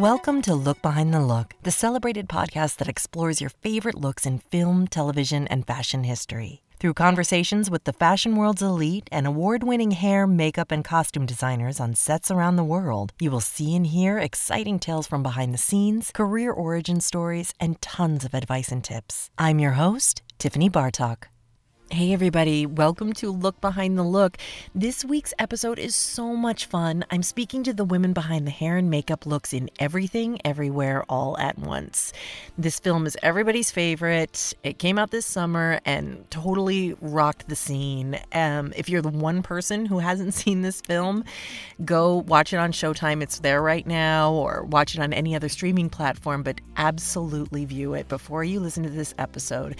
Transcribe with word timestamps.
Welcome 0.00 0.40
to 0.42 0.54
Look 0.54 0.80
Behind 0.80 1.12
the 1.12 1.20
Look, 1.20 1.52
the 1.62 1.70
celebrated 1.70 2.26
podcast 2.26 2.78
that 2.78 2.88
explores 2.88 3.42
your 3.42 3.50
favorite 3.50 3.96
looks 3.96 4.24
in 4.24 4.38
film, 4.38 4.88
television, 4.88 5.46
and 5.48 5.66
fashion 5.66 6.04
history. 6.04 6.62
Through 6.78 6.94
conversations 6.94 7.70
with 7.70 7.84
the 7.84 7.92
fashion 7.92 8.34
world's 8.34 8.62
elite 8.62 9.10
and 9.12 9.26
award 9.26 9.62
winning 9.62 9.90
hair, 9.90 10.26
makeup, 10.26 10.72
and 10.72 10.82
costume 10.82 11.26
designers 11.26 11.80
on 11.80 11.94
sets 11.94 12.30
around 12.30 12.56
the 12.56 12.64
world, 12.64 13.12
you 13.20 13.30
will 13.30 13.42
see 13.42 13.76
and 13.76 13.88
hear 13.88 14.16
exciting 14.16 14.78
tales 14.78 15.06
from 15.06 15.22
behind 15.22 15.52
the 15.52 15.58
scenes, 15.58 16.12
career 16.14 16.50
origin 16.50 17.02
stories, 17.02 17.52
and 17.60 17.78
tons 17.82 18.24
of 18.24 18.32
advice 18.32 18.72
and 18.72 18.82
tips. 18.82 19.28
I'm 19.36 19.58
your 19.58 19.72
host, 19.72 20.22
Tiffany 20.38 20.70
Bartok. 20.70 21.24
Hey, 21.92 22.12
everybody, 22.12 22.66
welcome 22.66 23.12
to 23.14 23.32
Look 23.32 23.60
Behind 23.60 23.98
the 23.98 24.04
Look. 24.04 24.38
This 24.72 25.04
week's 25.04 25.34
episode 25.40 25.76
is 25.76 25.96
so 25.96 26.36
much 26.36 26.66
fun. 26.66 27.04
I'm 27.10 27.24
speaking 27.24 27.64
to 27.64 27.72
the 27.72 27.84
women 27.84 28.12
behind 28.12 28.46
the 28.46 28.52
hair 28.52 28.76
and 28.76 28.88
makeup 28.88 29.26
looks 29.26 29.52
in 29.52 29.68
Everything, 29.80 30.40
Everywhere, 30.44 31.04
All 31.08 31.36
at 31.38 31.58
Once. 31.58 32.12
This 32.56 32.78
film 32.78 33.06
is 33.06 33.18
everybody's 33.24 33.72
favorite. 33.72 34.54
It 34.62 34.78
came 34.78 35.00
out 35.00 35.10
this 35.10 35.26
summer 35.26 35.80
and 35.84 36.24
totally 36.30 36.94
rocked 37.00 37.48
the 37.48 37.56
scene. 37.56 38.20
Um, 38.32 38.72
if 38.76 38.88
you're 38.88 39.02
the 39.02 39.08
one 39.08 39.42
person 39.42 39.84
who 39.84 39.98
hasn't 39.98 40.34
seen 40.42 40.62
this 40.62 40.80
film, 40.80 41.24
go 41.84 42.18
watch 42.18 42.52
it 42.52 42.58
on 42.58 42.70
Showtime. 42.70 43.20
It's 43.20 43.40
there 43.40 43.60
right 43.60 43.84
now, 43.84 44.32
or 44.32 44.62
watch 44.62 44.94
it 44.94 45.00
on 45.00 45.12
any 45.12 45.34
other 45.34 45.48
streaming 45.48 45.90
platform, 45.90 46.44
but 46.44 46.60
absolutely 46.76 47.64
view 47.64 47.94
it 47.94 48.08
before 48.08 48.44
you 48.44 48.60
listen 48.60 48.84
to 48.84 48.90
this 48.90 49.12
episode. 49.18 49.74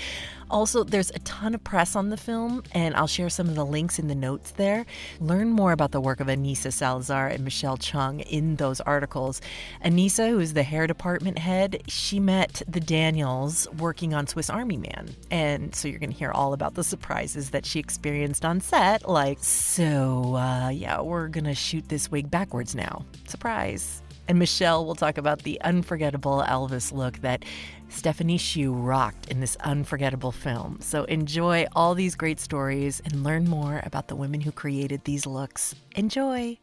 Also, 0.50 0.82
there's 0.82 1.10
a 1.10 1.18
ton 1.20 1.54
of 1.54 1.62
press 1.62 1.95
on 1.95 2.10
the 2.10 2.16
film, 2.16 2.62
and 2.72 2.95
I'll 2.96 3.06
share 3.06 3.30
some 3.30 3.48
of 3.48 3.54
the 3.54 3.64
links 3.64 3.98
in 3.98 4.09
the 4.09 4.14
notes 4.14 4.50
there. 4.52 4.84
Learn 5.20 5.50
more 5.50 5.70
about 5.73 5.92
the 5.92 6.00
work 6.00 6.18
of 6.18 6.26
Anissa 6.26 6.73
Salazar 6.73 7.29
and 7.29 7.45
Michelle 7.45 7.76
Chung 7.76 8.20
in 8.20 8.57
those 8.57 8.80
articles. 8.80 9.40
Anissa, 9.84 10.29
who 10.29 10.40
is 10.40 10.54
the 10.54 10.65
hair 10.65 10.87
department 10.87 11.38
head, 11.38 11.82
she 11.87 12.18
met 12.18 12.62
the 12.68 12.80
Daniels 12.80 13.68
working 13.79 14.12
on 14.12 14.26
Swiss 14.26 14.51
Army 14.51 14.76
Man. 14.76 15.15
And 15.30 15.74
so 15.74 15.87
you're 15.87 16.01
going 16.01 16.12
to 16.12 16.18
hear 16.18 16.32
all 16.32 16.52
about 16.52 16.74
the 16.74 16.85
surprises 16.85 17.51
that 17.51 17.64
she 17.64 17.79
experienced 17.79 18.45
on 18.45 18.60
set. 18.60 19.09
Like, 19.09 19.38
so, 19.40 20.35
uh, 20.35 20.70
yeah, 20.70 21.01
we're 21.01 21.29
going 21.29 21.45
to 21.45 21.54
shoot 21.54 21.88
this 21.88 22.10
wig 22.10 22.30
backwards 22.30 22.74
now. 22.74 23.04
Surprise. 23.29 24.02
And 24.29 24.38
Michelle 24.38 24.87
will 24.87 24.95
talk 24.95 25.18
about 25.18 25.42
the 25.42 25.60
unforgettable 25.62 26.45
Elvis 26.46 26.92
look 26.92 27.18
that 27.18 27.45
Stephanie 27.91 28.38
Hsu 28.38 28.73
rocked 28.73 29.29
in 29.29 29.41
this 29.41 29.57
unforgettable 29.57 30.33
film. 30.33 30.79
So 30.80 31.05
enjoy 31.05 31.66
all 31.74 31.95
these 31.95 32.15
great 32.15 32.41
stories 32.41 33.02
and 33.05 33.24
learn 33.24 33.45
more 33.45 33.82
about 33.85 34.09
the 34.09 34.16
women 34.16 34.41
who 34.41 34.52
created 34.52 35.05
these 35.05 35.27
looks. 35.27 35.74
Enjoy! 35.97 36.57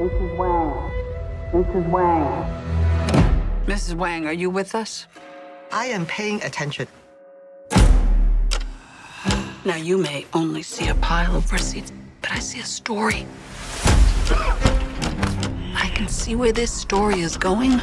Mrs. 0.00 0.36
Wang. 0.36 0.90
Mrs. 1.52 1.88
Wang. 1.90 2.62
Mrs. 3.66 3.94
Wang, 3.94 4.26
are 4.26 4.32
you 4.32 4.50
with 4.50 4.74
us? 4.74 5.06
I 5.70 5.86
am 5.86 6.06
paying 6.06 6.42
attention. 6.42 6.88
Now, 9.64 9.76
you 9.76 9.98
may 9.98 10.26
only 10.34 10.62
see 10.62 10.88
a 10.88 10.94
pile 10.96 11.36
of 11.36 11.52
receipts, 11.52 11.92
but 12.20 12.32
I 12.32 12.40
see 12.40 12.58
a 12.58 12.64
story. 12.64 13.26
I 14.30 15.90
can 15.94 16.08
see 16.08 16.34
where 16.36 16.52
this 16.52 16.70
story 16.70 17.20
is 17.20 17.36
going. 17.36 17.80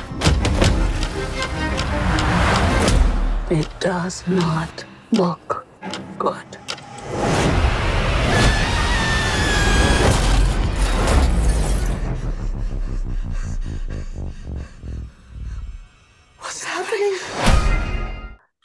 It 3.49 3.67
does 3.79 4.27
not 4.27 4.85
look 5.11 5.65
good. 6.17 6.45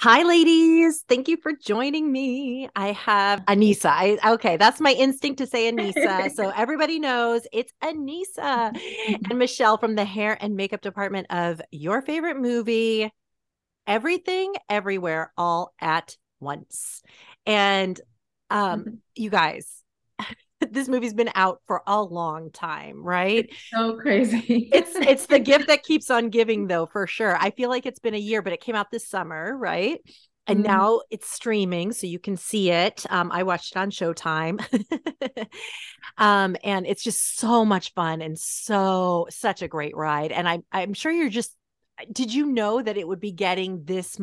Hi, 0.04 0.22
ladies. 0.22 1.02
Thank 1.08 1.28
you 1.28 1.38
for 1.38 1.52
joining 1.54 2.12
me. 2.12 2.68
I 2.76 2.92
have 2.92 3.42
Anissa. 3.46 3.86
I, 3.86 4.32
okay, 4.34 4.58
that's 4.58 4.78
my 4.78 4.92
instinct 4.92 5.38
to 5.38 5.46
say 5.46 5.72
Anissa. 5.72 6.30
so 6.30 6.50
everybody 6.56 6.98
knows 6.98 7.46
it's 7.54 7.72
Anissa 7.82 8.78
and 9.30 9.38
Michelle 9.38 9.78
from 9.78 9.94
the 9.94 10.04
hair 10.04 10.36
and 10.38 10.56
makeup 10.56 10.82
department 10.82 11.28
of 11.30 11.62
your 11.70 12.02
favorite 12.02 12.36
movie, 12.36 13.10
Everything, 13.86 14.52
Everywhere, 14.68 15.32
All 15.38 15.72
at 15.80 16.18
Once. 16.38 17.00
And 17.46 17.98
um, 18.50 18.98
you 19.14 19.30
guys, 19.30 19.83
this 20.74 20.88
movie's 20.88 21.14
been 21.14 21.30
out 21.34 21.60
for 21.66 21.82
a 21.86 22.02
long 22.02 22.50
time, 22.50 23.02
right? 23.02 23.48
so 23.72 23.96
crazy. 23.96 24.68
it's 24.72 24.94
it's 24.94 25.26
the 25.26 25.38
gift 25.38 25.68
that 25.68 25.82
keeps 25.82 26.10
on 26.10 26.28
giving 26.30 26.66
though 26.68 26.86
for 26.86 27.06
sure. 27.06 27.36
I 27.36 27.50
feel 27.50 27.70
like 27.70 27.86
it's 27.86 27.98
been 28.00 28.14
a 28.14 28.18
year 28.18 28.42
but 28.42 28.52
it 28.52 28.60
came 28.60 28.74
out 28.74 28.90
this 28.90 29.08
summer 29.08 29.56
right? 29.56 30.00
And 30.46 30.58
Mhm. 30.58 30.64
now 30.64 31.00
it's 31.10 31.30
streaming 31.30 31.92
so 31.92 32.06
you 32.06 32.18
can 32.18 32.36
see 32.36 32.70
it. 32.70 33.06
Um, 33.08 33.32
i 33.32 33.42
watched 33.44 33.74
it 33.74 33.78
on 33.78 33.90
showtime. 33.90 34.62
Um, 36.18 36.56
and 36.62 36.86
it's 36.86 37.02
just 37.02 37.38
so 37.38 37.64
much 37.64 37.92
fun 37.94 38.22
and 38.22 38.38
so 38.38 39.26
such 39.30 39.62
a 39.62 39.68
great 39.68 39.96
ride. 39.96 40.32
And 40.32 40.48
i 40.48 40.60
i'm 40.72 40.94
sure 40.94 41.10
you're 41.10 41.28
just 41.30 41.54
did 42.12 42.32
you 42.34 42.46
know 42.46 42.82
that 42.82 42.96
it 42.96 43.06
would 43.06 43.20
be 43.20 43.32
getting 43.32 43.84
this 43.84 44.18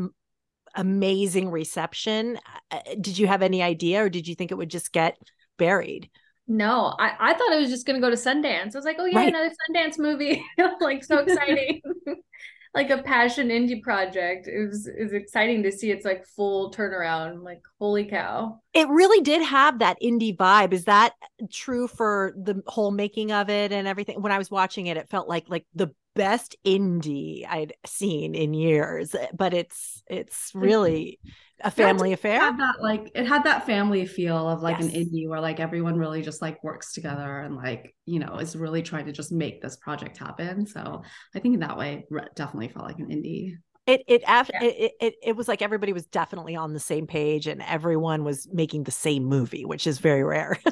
amazing 0.75 1.50
reception? 1.51 2.40
Uh, 2.72 2.79
did 3.00 3.17
you 3.17 3.28
have 3.28 3.41
any 3.41 3.61
idea 3.63 4.03
or 4.03 4.09
did 4.09 4.28
you 4.28 4.35
think 4.35 4.51
it 4.51 4.56
would 4.57 4.69
just 4.69 4.91
get 4.91 5.17
buried 5.57 6.09
No, 6.51 6.94
I, 7.00 7.13
I 7.17 7.34
thought 7.34 7.53
it 7.53 7.62
was 7.62 7.69
just 7.69 7.85
gonna 7.85 8.01
go 8.01 8.09
to 8.09 8.17
Sundance. 8.17 8.75
I 8.75 8.78
was 8.78 8.84
like, 8.84 8.97
oh 9.00 9.06
yeah, 9.06 9.19
Right. 9.19 9.29
another 9.29 9.51
Sundance 9.69 9.97
movie. 9.97 10.44
like 10.81 11.01
so 11.01 11.19
exciting. 11.19 11.81
like 12.75 12.89
a 12.89 12.97
passion 13.03 13.47
indie 13.47 13.81
project. 13.81 14.47
It 14.47 14.67
was 14.67 14.85
is 14.85 15.13
exciting 15.13 15.63
to 15.63 15.72
see 15.72 15.91
its 15.91 16.03
like 16.03 16.25
full 16.25 16.69
turnaround. 16.73 17.31
I'm 17.31 17.44
like, 17.44 17.61
holy 17.79 18.03
cow. 18.03 18.59
It 18.73 18.90
really 18.90 19.22
did 19.22 19.41
have 19.41 19.79
that 19.79 19.97
indie 20.03 20.35
vibe. 20.35 20.73
Is 20.73 20.84
that 20.85 21.13
true 21.53 21.88
for 21.88 22.34
the 22.35 22.61
whole 22.67 22.91
making 22.91 23.31
of 23.31 23.50
it 23.50 23.72
and 23.72 23.88
everything? 23.88 24.22
When 24.22 24.34
I 24.34 24.38
was 24.38 24.51
watching 24.51 24.88
it, 24.88 24.97
it 24.97 25.09
felt 25.09 25.29
like 25.29 25.45
like 25.47 25.66
the 25.73 25.94
best 26.16 26.57
indie 26.66 27.47
I'd 27.47 27.75
seen 27.85 28.35
in 28.35 28.53
years. 28.53 29.16
But 29.34 29.53
it's 29.53 30.03
it's 30.07 30.50
mm-hmm. 30.50 30.59
really 30.59 31.19
a 31.63 31.72
family 31.72 32.13
affair. 32.13 32.39
had 32.39 32.57
that 32.59 32.81
like 32.81 33.11
it 33.16 33.25
had 33.27 33.44
that 33.44 33.66
family 33.66 34.05
feel 34.05 34.49
of 34.49 34.61
like 34.61 34.79
an 34.79 34.89
indie 34.89 35.27
where 35.27 35.41
like 35.41 35.59
everyone 35.59 35.97
really 35.97 36.22
just 36.22 36.41
like 36.41 36.63
works 36.63 36.94
together 36.94 37.39
and 37.41 37.55
like 37.55 37.95
you 38.05 38.19
know 38.19 38.38
is 38.38 38.55
really 38.55 38.81
trying 38.81 39.05
to 39.05 39.11
just 39.11 39.31
make 39.31 39.61
this 39.61 39.77
project 39.77 40.17
happen. 40.17 40.66
So 40.66 41.01
I 41.35 41.39
think 41.39 41.53
in 41.55 41.59
that 41.61 41.77
way 41.77 42.05
definitely 42.35 42.69
felt 42.69 42.85
like 42.85 42.99
an 42.99 43.07
indie. 43.09 43.53
It 43.88 44.03
it, 44.07 44.22
Yeah. 44.27 44.44
it 44.61 44.91
it 45.01 45.13
it 45.23 45.35
was 45.35 45.47
like 45.47 45.61
everybody 45.61 45.91
was 45.91 46.05
definitely 46.05 46.55
on 46.55 46.73
the 46.73 46.79
same 46.79 47.07
page 47.07 47.47
and 47.47 47.61
everyone 47.63 48.23
was 48.23 48.47
making 48.53 48.83
the 48.83 48.91
same 48.91 49.25
movie, 49.25 49.66
which 49.66 49.88
is 49.88 49.99
very 49.99 50.23
rare. 50.23 50.57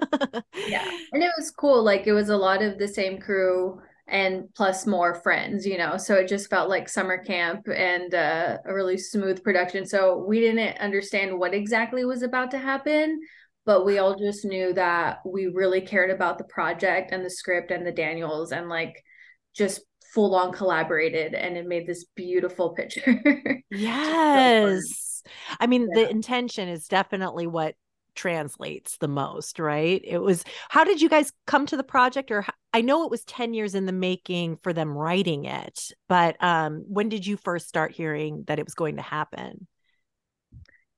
Yeah. 0.67 0.87
And 1.13 1.23
it 1.23 1.31
was 1.37 1.49
cool. 1.49 1.83
Like 1.83 2.05
it 2.05 2.13
was 2.13 2.29
a 2.29 2.37
lot 2.37 2.61
of 2.61 2.77
the 2.77 2.87
same 2.87 3.19
crew 3.19 3.81
and 4.09 4.45
plus 4.55 4.85
more 4.87 5.15
friends, 5.15 5.65
you 5.65 5.77
know. 5.77 5.97
So 5.97 6.15
it 6.15 6.27
just 6.27 6.49
felt 6.49 6.69
like 6.69 6.89
summer 6.89 7.17
camp 7.23 7.67
and 7.73 8.13
uh, 8.13 8.57
a 8.65 8.73
really 8.73 8.97
smooth 8.97 9.43
production. 9.43 9.85
So 9.85 10.23
we 10.27 10.39
didn't 10.39 10.77
understand 10.79 11.37
what 11.37 11.53
exactly 11.53 12.05
was 12.05 12.21
about 12.23 12.51
to 12.51 12.57
happen, 12.59 13.19
but 13.65 13.85
we 13.85 13.97
all 13.99 14.15
just 14.17 14.45
knew 14.45 14.73
that 14.73 15.19
we 15.25 15.47
really 15.47 15.81
cared 15.81 16.09
about 16.11 16.37
the 16.37 16.43
project 16.45 17.11
and 17.11 17.23
the 17.25 17.29
script 17.29 17.71
and 17.71 17.85
the 17.85 17.91
Daniels 17.91 18.51
and 18.51 18.69
like 18.69 19.03
just 19.55 19.81
full 20.13 20.33
on 20.35 20.51
collaborated 20.51 21.35
and 21.35 21.55
it 21.55 21.67
made 21.67 21.85
this 21.85 22.05
beautiful 22.15 22.71
picture. 22.73 23.21
Yes. 23.71 25.21
I 25.59 25.67
mean, 25.67 25.87
Yeah. 25.93 26.03
the 26.05 26.09
intention 26.09 26.67
is 26.69 26.87
definitely 26.87 27.45
what 27.45 27.75
translates 28.15 28.97
the 28.97 29.07
most, 29.07 29.59
right? 29.59 30.01
It 30.03 30.19
was, 30.19 30.43
how 30.69 30.83
did 30.83 31.01
you 31.01 31.09
guys 31.09 31.31
come 31.47 31.65
to 31.67 31.77
the 31.77 31.83
project? 31.83 32.31
Or 32.31 32.45
I 32.73 32.81
know 32.81 33.03
it 33.05 33.11
was 33.11 33.23
10 33.25 33.53
years 33.53 33.75
in 33.75 33.85
the 33.85 33.91
making 33.91 34.57
for 34.57 34.73
them 34.73 34.97
writing 34.97 35.45
it, 35.45 35.91
but 36.07 36.41
um, 36.43 36.83
when 36.87 37.09
did 37.09 37.25
you 37.25 37.37
first 37.37 37.67
start 37.67 37.91
hearing 37.91 38.43
that 38.47 38.59
it 38.59 38.65
was 38.65 38.75
going 38.75 38.97
to 38.97 39.01
happen? 39.01 39.67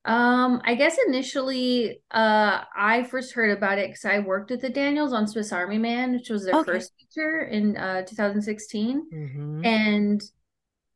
Um, 0.04 0.62
I 0.66 0.74
guess 0.76 0.98
initially, 1.08 2.02
uh, 2.10 2.64
I 2.76 3.04
first 3.04 3.34
heard 3.34 3.56
about 3.56 3.78
it 3.78 3.90
because 3.90 4.06
I 4.06 4.20
worked 4.20 4.50
with 4.50 4.62
the 4.62 4.70
Daniels 4.70 5.14
on 5.14 5.28
Swiss 5.28 5.52
Army 5.52 5.78
Man, 5.78 6.14
which 6.14 6.30
was 6.30 6.44
their 6.46 6.58
Okay. 6.60 6.66
first 6.66 6.92
feature 7.00 7.42
in 7.42 7.78
uh 7.78 8.02
2016. 8.04 9.12
Mhm. 9.12 9.64
And 9.64 10.22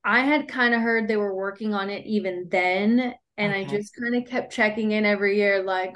I 0.06 0.22
had 0.26 0.48
kind 0.50 0.74
of 0.76 0.82
heard 0.82 1.08
they 1.08 1.18
were 1.18 1.36
working 1.36 1.74
on 1.74 1.90
it 1.92 2.06
even 2.08 2.50
then, 2.52 3.16
and 3.38 3.54
I 3.54 3.66
just 3.66 3.96
kind 4.02 4.16
of 4.16 4.30
kept 4.30 4.54
checking 4.54 4.92
in 4.94 5.06
every 5.06 5.38
year, 5.38 5.64
like, 5.64 5.96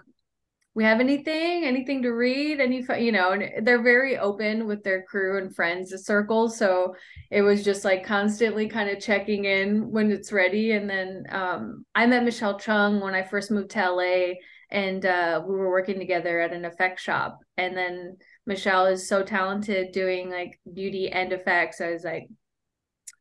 we 0.75 0.83
have 0.83 1.00
anything, 1.00 1.66
anything 1.66 2.04
to 2.04 2.10
read, 2.10 2.60
any, 2.60 2.83
fi-" 2.83 2.98
you 2.98 3.12
know, 3.12 3.31
and 3.31 3.66
they're 3.66 3.81
very 3.81 4.18
open 4.18 4.68
with 4.68 4.83
their 4.83 5.04
crew 5.04 5.38
and 5.38 5.54
friends 5.56 5.94
circles, 6.06 6.57
so 6.57 6.95
it 7.31 7.42
was 7.42 7.63
just 7.63 7.83
like 7.83 8.06
constantly 8.06 8.68
kind 8.68 8.89
of 8.89 9.00
checking 9.00 9.45
in 9.45 9.92
when 9.92 10.12
it's 10.12 10.31
ready. 10.31 10.71
And 10.71 10.89
then 10.89 11.25
um, 11.30 11.86
I 11.95 12.06
met 12.06 12.24
Michelle 12.24 12.60
Chung 12.60 13.00
when 13.00 13.16
I 13.16 13.24
first 13.24 13.51
moved 13.51 13.71
to 13.71 13.92
LA, 13.92 14.36
and 14.71 15.06
uh, 15.06 15.42
we 15.45 15.56
were 15.56 15.69
working 15.69 15.98
together 15.98 16.39
at 16.39 16.54
an 16.54 16.66
effect 16.66 17.00
shop. 17.00 17.39
And 17.57 17.75
then 17.75 18.18
Michelle 18.45 18.86
is 18.86 19.07
so 19.07 19.24
talented 19.24 19.92
doing 19.92 20.30
like 20.30 20.60
beauty 20.71 21.10
and 21.10 21.33
effects. 21.33 21.81
I 21.81 21.92
was 21.92 22.04
like, 22.04 22.30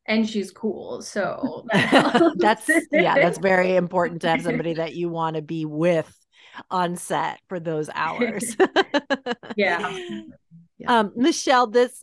and 0.07 0.29
she's 0.29 0.51
cool. 0.51 1.03
So 1.03 1.67
that's 2.37 2.69
yeah, 2.91 3.15
that's 3.15 3.39
very 3.43 3.77
important 3.77 4.23
to 4.23 4.31
have 4.31 4.43
somebody 4.43 4.75
that 4.75 4.95
you 4.95 5.09
want 5.09 5.37
to 5.37 5.43
be 5.43 5.65
with 5.65 6.13
on 6.71 6.97
set 6.97 7.41
for 7.49 7.61
those 7.61 7.91
hours. 7.95 8.57
yeah. 9.57 9.99
yeah. 10.79 10.99
Um, 10.99 11.13
Michelle, 11.17 11.67
this 11.67 12.03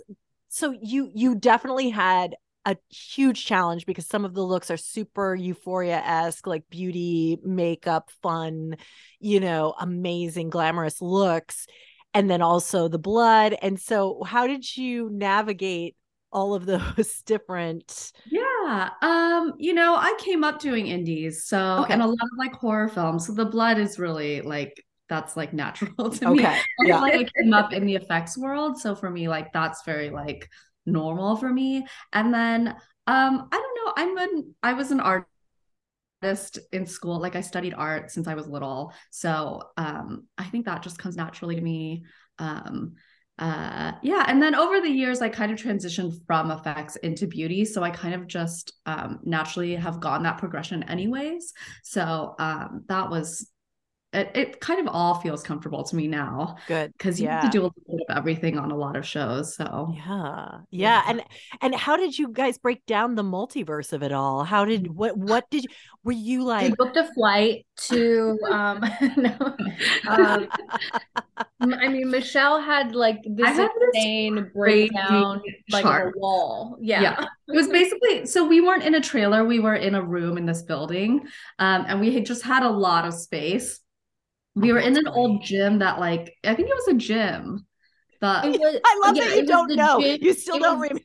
so 0.49 0.73
you 0.81 1.11
you 1.13 1.35
definitely 1.35 1.89
had 1.89 2.35
a 2.65 2.77
huge 2.89 3.45
challenge 3.45 3.85
because 3.85 4.07
some 4.07 4.25
of 4.25 4.33
the 4.33 4.41
looks 4.41 4.71
are 4.71 4.77
super 4.77 5.35
euphoria 5.35 6.01
esque, 6.03 6.47
like 6.47 6.63
beauty, 6.69 7.37
makeup, 7.43 8.09
fun, 8.23 8.75
you 9.19 9.39
know, 9.39 9.75
amazing, 9.79 10.49
glamorous 10.49 11.01
looks. 11.01 11.67
And 12.13 12.29
then 12.29 12.41
also 12.41 12.87
the 12.87 12.97
blood. 12.97 13.55
And 13.61 13.79
so, 13.79 14.23
how 14.23 14.47
did 14.47 14.77
you 14.77 15.09
navigate 15.11 15.95
all 16.35 16.53
of 16.53 16.65
those 16.65 17.21
different 17.25 18.11
yeah 18.25 18.89
um 19.01 19.53
you 19.57 19.73
know 19.73 19.95
i 19.95 20.13
came 20.19 20.43
up 20.43 20.59
doing 20.59 20.87
indies 20.87 21.45
so 21.45 21.79
okay. 21.83 21.93
and 21.93 22.01
a 22.01 22.05
lot 22.05 22.13
of 22.13 22.37
like 22.37 22.53
horror 22.53 22.89
films 22.89 23.25
so 23.25 23.33
the 23.33 23.45
blood 23.45 23.79
is 23.79 23.97
really 23.97 24.41
like 24.41 24.83
that's 25.07 25.37
like 25.37 25.53
natural 25.53 26.09
to 26.11 26.27
okay. 26.27 26.43
me 26.43 26.87
yeah. 26.89 26.99
like 26.99 27.13
i 27.13 27.41
came 27.41 27.53
up 27.53 27.71
in 27.71 27.85
the 27.85 27.95
effects 27.95 28.37
world 28.37 28.77
so 28.77 28.93
for 28.93 29.09
me 29.09 29.29
like 29.29 29.51
that's 29.53 29.83
very 29.83 30.09
like 30.09 30.49
normal 30.85 31.37
for 31.37 31.51
me 31.51 31.85
and 32.11 32.33
then 32.33 32.67
um 33.07 33.47
i 33.51 33.55
don't 33.57 33.85
know 33.85 33.93
i'm 33.95 34.17
an 34.17 34.55
i 34.61 34.73
was 34.73 34.91
an 34.91 34.99
artist 34.99 36.59
in 36.73 36.85
school 36.85 37.19
like 37.19 37.35
i 37.35 37.41
studied 37.41 37.73
art 37.73 38.11
since 38.11 38.27
i 38.27 38.35
was 38.35 38.47
little 38.47 38.93
so 39.09 39.61
um 39.77 40.25
i 40.37 40.43
think 40.43 40.65
that 40.65 40.83
just 40.83 40.99
comes 40.99 41.15
naturally 41.15 41.55
to 41.55 41.61
me 41.61 42.03
um 42.39 42.95
uh 43.37 43.91
yeah 44.01 44.23
and 44.27 44.41
then 44.41 44.55
over 44.55 44.79
the 44.79 44.89
years 44.89 45.21
i 45.21 45.27
kind 45.27 45.51
of 45.51 45.57
transitioned 45.59 46.13
from 46.25 46.51
effects 46.51 46.95
into 46.97 47.27
beauty 47.27 47.65
so 47.65 47.83
i 47.83 47.89
kind 47.89 48.13
of 48.13 48.27
just 48.27 48.71
um 48.85 49.19
naturally 49.23 49.75
have 49.75 49.99
gone 49.99 50.23
that 50.23 50.37
progression 50.37 50.83
anyways. 50.83 51.53
So 51.83 52.35
um 52.39 52.83
that 52.87 53.09
was 53.09 53.49
it, 54.15 54.31
it 54.33 54.59
kind 54.61 54.79
of 54.79 54.87
all 54.87 55.15
feels 55.15 55.43
comfortable 55.43 55.83
to 55.83 55.95
me 55.95 56.07
now. 56.07 56.55
Good. 56.67 56.93
Because 56.93 57.19
you 57.19 57.27
yeah. 57.27 57.41
have 57.41 57.51
to 57.51 57.57
do 57.57 57.61
a 57.61 57.63
little 57.63 57.83
bit 57.87 58.05
of 58.09 58.17
everything 58.17 58.57
on 58.57 58.71
a 58.71 58.75
lot 58.75 58.95
of 58.95 59.05
shows. 59.05 59.55
So 59.55 59.93
yeah. 59.95 60.59
yeah. 60.71 61.03
And 61.07 61.23
and 61.61 61.75
how 61.75 61.97
did 61.97 62.17
you 62.17 62.29
guys 62.29 62.57
break 62.57 62.85
down 62.85 63.15
the 63.15 63.23
multiverse 63.23 63.93
of 63.93 64.03
it 64.03 64.11
all? 64.11 64.43
How 64.43 64.65
did 64.65 64.95
what 64.95 65.17
what 65.17 65.49
did 65.49 65.63
you 65.63 65.69
were 66.03 66.11
you 66.11 66.43
like 66.43 66.69
we 66.69 66.75
booked 66.75 66.97
a 66.97 67.11
flight 67.13 67.65
to 67.75 68.37
um 68.51 68.79
no 69.17 69.35
um 70.07 70.47
I 71.61 71.87
mean 71.87 72.11
Michelle 72.11 72.61
had 72.61 72.93
like 72.93 73.21
this 73.25 73.59
insane 73.95 74.51
breakdown 74.53 75.41
like 75.71 75.85
a 75.85 76.11
wall. 76.15 76.77
Yeah. 76.79 77.01
yeah. 77.01 77.25
It 77.47 77.55
was 77.55 77.67
basically 77.67 78.25
so 78.27 78.47
we 78.47 78.61
weren't 78.61 78.83
in 78.83 78.95
a 78.95 79.01
trailer, 79.01 79.45
we 79.45 79.59
were 79.59 79.75
in 79.75 79.95
a 79.95 80.01
room 80.01 80.37
in 80.37 80.45
this 80.45 80.61
building. 80.61 81.25
Um 81.59 81.85
and 81.87 81.99
we 81.99 82.13
had 82.13 82.25
just 82.25 82.43
had 82.43 82.63
a 82.63 82.69
lot 82.69 83.05
of 83.05 83.13
space 83.13 83.79
we 84.55 84.71
were 84.71 84.79
in 84.79 84.97
an 84.97 85.07
old 85.07 85.43
gym 85.43 85.79
that 85.79 85.99
like 85.99 86.35
I 86.43 86.55
think 86.55 86.69
it 86.69 86.75
was 86.75 86.87
a 86.87 86.93
gym. 86.95 87.65
That 88.21 88.45
was, 88.45 88.81
I 88.83 88.99
love 89.03 89.17
yeah, 89.17 89.25
that 89.25 89.35
you 89.37 89.45
don't 89.45 89.75
know. 89.75 89.99
Gym, 90.01 90.19
you 90.21 90.33
still 90.33 90.57
don't 90.59 90.79
remember. 90.79 91.03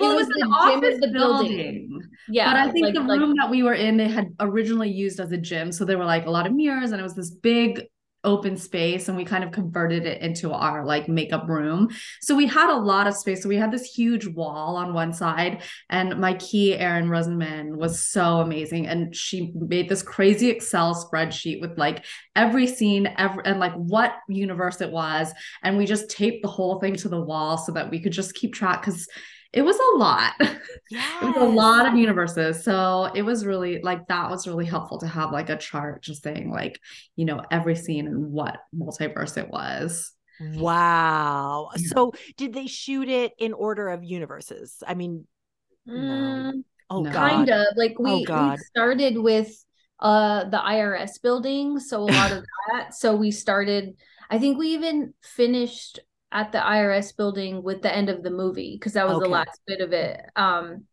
Well, 0.00 0.12
it 0.12 0.14
was, 0.14 0.28
it 0.28 0.34
was 0.34 0.42
an 0.42 0.52
office 0.52 1.00
the 1.00 1.08
building. 1.08 1.56
building. 1.56 2.00
Yeah. 2.28 2.50
But 2.52 2.56
I 2.56 2.70
think 2.70 2.84
like, 2.84 2.94
the 2.94 3.00
room 3.00 3.30
like, 3.30 3.38
that 3.40 3.50
we 3.50 3.62
were 3.62 3.74
in, 3.74 3.96
they 3.96 4.08
had 4.08 4.34
originally 4.38 4.90
used 4.90 5.18
as 5.18 5.32
a 5.32 5.38
gym. 5.38 5.72
So 5.72 5.84
there 5.84 5.98
were 5.98 6.04
like 6.04 6.26
a 6.26 6.30
lot 6.30 6.46
of 6.46 6.52
mirrors 6.52 6.92
and 6.92 7.00
it 7.00 7.02
was 7.02 7.14
this 7.14 7.30
big 7.30 7.86
open 8.24 8.56
space 8.56 9.08
and 9.08 9.16
we 9.16 9.24
kind 9.24 9.42
of 9.42 9.50
converted 9.50 10.06
it 10.06 10.20
into 10.22 10.52
our 10.52 10.84
like 10.84 11.08
makeup 11.08 11.48
room. 11.48 11.88
So 12.20 12.34
we 12.34 12.46
had 12.46 12.70
a 12.70 12.76
lot 12.76 13.06
of 13.06 13.16
space. 13.16 13.42
So 13.42 13.48
we 13.48 13.56
had 13.56 13.72
this 13.72 13.84
huge 13.84 14.26
wall 14.26 14.76
on 14.76 14.94
one 14.94 15.12
side 15.12 15.62
and 15.90 16.20
my 16.20 16.34
key 16.34 16.76
Erin 16.76 17.08
Rosenman 17.08 17.76
was 17.76 18.00
so 18.00 18.40
amazing 18.40 18.86
and 18.86 19.14
she 19.14 19.52
made 19.54 19.88
this 19.88 20.02
crazy 20.02 20.48
Excel 20.50 20.94
spreadsheet 20.94 21.60
with 21.60 21.76
like 21.78 22.04
every 22.36 22.66
scene 22.66 23.12
every 23.18 23.44
and 23.44 23.58
like 23.58 23.74
what 23.74 24.14
universe 24.28 24.80
it 24.80 24.90
was 24.90 25.32
and 25.62 25.76
we 25.76 25.86
just 25.86 26.10
taped 26.10 26.42
the 26.42 26.48
whole 26.48 26.78
thing 26.80 26.94
to 26.96 27.08
the 27.08 27.20
wall 27.20 27.58
so 27.58 27.72
that 27.72 27.90
we 27.90 28.00
could 28.00 28.12
just 28.12 28.34
keep 28.34 28.54
track 28.54 28.82
cuz 28.82 29.08
it 29.52 29.62
was 29.62 29.76
a 29.76 29.98
lot. 29.98 30.32
Yes. 30.90 31.06
it 31.22 31.26
was 31.26 31.36
a 31.36 31.44
lot 31.44 31.86
of 31.86 31.94
universes. 31.94 32.64
So 32.64 33.10
it 33.14 33.22
was 33.22 33.44
really 33.44 33.80
like 33.82 34.06
that 34.08 34.30
was 34.30 34.46
really 34.46 34.64
helpful 34.64 34.98
to 35.00 35.06
have 35.06 35.30
like 35.30 35.50
a 35.50 35.58
chart 35.58 36.02
just 36.02 36.22
saying 36.22 36.50
like, 36.50 36.80
you 37.16 37.26
know, 37.26 37.42
every 37.50 37.76
scene 37.76 38.06
and 38.06 38.32
what 38.32 38.58
multiverse 38.74 39.36
it 39.36 39.50
was. 39.50 40.12
Wow. 40.40 41.68
Yeah. 41.76 41.88
So 41.94 42.12
did 42.36 42.54
they 42.54 42.66
shoot 42.66 43.08
it 43.08 43.32
in 43.38 43.52
order 43.52 43.88
of 43.88 44.02
universes? 44.02 44.82
I 44.86 44.94
mean, 44.94 45.26
mm, 45.86 46.02
no. 46.02 46.62
Oh, 46.88 47.02
no. 47.02 47.10
kind 47.10 47.48
of 47.48 47.66
like 47.76 47.98
we, 47.98 48.26
oh, 48.28 48.50
we 48.50 48.56
started 48.58 49.18
with 49.18 49.52
uh 50.00 50.44
the 50.44 50.58
IRS 50.58 51.20
building. 51.22 51.78
So 51.78 52.00
a 52.00 52.04
lot 52.04 52.32
of 52.32 52.44
that. 52.72 52.94
So 52.94 53.14
we 53.14 53.30
started, 53.30 53.96
I 54.30 54.38
think 54.38 54.58
we 54.58 54.68
even 54.68 55.12
finished 55.22 56.00
at 56.32 56.50
the 56.50 56.58
IRS 56.58 57.16
building 57.16 57.62
with 57.62 57.82
the 57.82 57.94
end 57.94 58.08
of 58.08 58.22
the 58.22 58.30
movie 58.30 58.76
because 58.76 58.94
that 58.94 59.06
was 59.06 59.16
okay. 59.16 59.24
the 59.24 59.30
last 59.30 59.60
bit 59.66 59.80
of 59.80 59.92
it. 59.92 60.20
Um, 60.34 60.84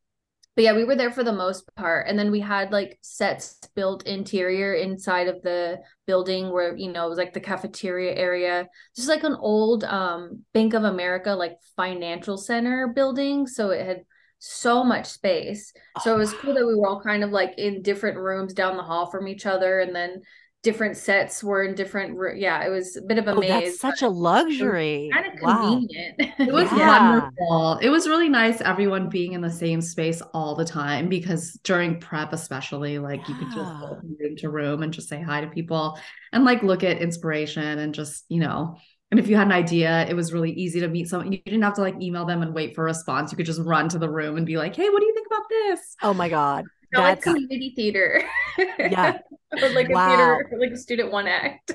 but 0.56 0.64
yeah, 0.64 0.74
we 0.74 0.84
were 0.84 0.96
there 0.96 1.12
for 1.12 1.24
the 1.24 1.32
most 1.32 1.74
part, 1.76 2.08
and 2.08 2.20
then 2.20 2.32
we 2.32 2.42
had 2.42 2.74
like 2.74 3.00
sets 3.02 3.60
built 3.76 4.06
interior 4.06 4.74
inside 4.74 5.30
of 5.30 5.42
the 5.42 5.80
building 6.06 6.52
where 6.52 6.76
you 6.76 6.92
know 6.92 7.06
it 7.06 7.10
was 7.10 7.18
like 7.18 7.34
the 7.34 7.40
cafeteria 7.40 8.14
area, 8.14 8.68
just 8.94 9.08
like 9.08 9.24
an 9.24 9.38
old 9.40 9.86
um 9.86 10.44
Bank 10.54 10.74
of 10.74 10.84
America 10.84 11.32
like 11.34 11.54
financial 11.78 12.38
center 12.38 12.92
building. 12.94 13.48
So 13.48 13.70
it 13.70 13.86
had 13.86 14.04
so 14.40 14.84
much 14.84 15.06
space. 15.06 15.72
So 16.02 16.12
oh, 16.12 16.16
it 16.16 16.18
was 16.18 16.34
cool 16.34 16.54
that 16.54 16.66
we 16.66 16.76
were 16.76 16.88
all 16.88 17.02
kind 17.02 17.24
of 17.24 17.30
like 17.30 17.58
in 17.58 17.82
different 17.82 18.18
rooms 18.18 18.54
down 18.54 18.76
the 18.76 18.84
hall 18.84 19.10
from 19.10 19.30
each 19.30 19.46
other, 19.46 19.80
and 19.80 19.96
then 19.96 20.22
different 20.62 20.98
sets 20.98 21.42
were 21.42 21.64
in 21.64 21.74
different 21.74 22.18
yeah 22.38 22.66
it 22.66 22.70
was 22.70 22.98
a 22.98 23.02
bit 23.02 23.18
of 23.18 23.28
a 23.28 23.32
oh, 23.32 23.40
maze 23.40 23.50
that's 23.50 23.80
such 23.80 24.02
a 24.02 24.10
luxury 24.10 25.10
kind 25.14 25.26
of 25.26 25.40
convenient 25.40 26.16
wow. 26.20 26.26
it 26.40 26.52
was 26.52 26.70
yeah. 26.74 27.12
wonderful 27.12 27.78
it 27.82 27.90
was 27.90 28.08
really 28.08 28.28
nice 28.28 28.60
everyone 28.62 29.08
being 29.08 29.34
in 29.34 29.42
the 29.42 29.50
same 29.50 29.80
space 29.80 30.22
all 30.34 30.56
the 30.56 30.66
time 30.66 31.08
because 31.08 31.54
during 31.64 31.98
prep 32.00 32.34
especially 32.34 33.00
like 33.00 33.22
yeah. 33.22 33.28
you 33.28 33.36
could 33.36 33.52
just 33.54 33.80
go 33.80 33.98
from 34.00 34.18
room 34.20 34.36
to 34.36 34.50
room 34.50 34.84
and 34.84 34.94
just 34.94 35.08
say 35.08 35.22
hi 35.22 35.40
to 35.40 35.48
people 35.48 35.98
and 36.34 36.44
like 36.44 36.62
look 36.62 36.84
at 36.84 37.02
inspiration 37.02 37.80
and 37.80 37.94
just 37.94 38.26
you 38.28 38.40
know 38.40 38.78
and 39.12 39.20
if 39.20 39.28
you 39.28 39.36
had 39.36 39.48
an 39.48 39.54
idea, 39.54 40.06
it 40.08 40.14
was 40.14 40.32
really 40.32 40.52
easy 40.52 40.80
to 40.82 40.88
meet 40.88 41.10
someone. 41.10 41.32
You 41.32 41.40
didn't 41.40 41.64
have 41.64 41.74
to 41.76 41.82
like 41.82 42.00
email 42.00 42.26
them 42.26 42.44
and 42.44 42.54
wait 42.54 42.76
for 42.76 42.84
a 42.84 42.86
response. 42.86 43.32
You 43.32 43.38
could 43.38 43.48
just 43.48 43.62
run 43.62 43.90
to 43.90 43.98
the 43.98 44.10
room 44.10 44.38
and 44.38 44.46
be 44.46 44.58
like, 44.58 44.76
"Hey, 44.76 44.88
what 44.88 45.00
do 45.00 45.06
you 45.08 45.14
think 45.16 45.26
about 45.26 45.50
this?" 45.50 45.96
Oh 46.04 46.14
my 46.14 46.30
god, 46.30 46.66
that's 46.92 47.26
like 47.26 47.36
community 47.36 47.74
theater. 47.76 48.24
Yeah, 48.58 49.20
like 49.54 49.90
wow. 49.90 50.06
a 50.06 50.10
theater, 50.10 50.50
like 50.60 50.72
a 50.72 50.78
student 50.78 51.12
one 51.12 51.28
act. 51.28 51.72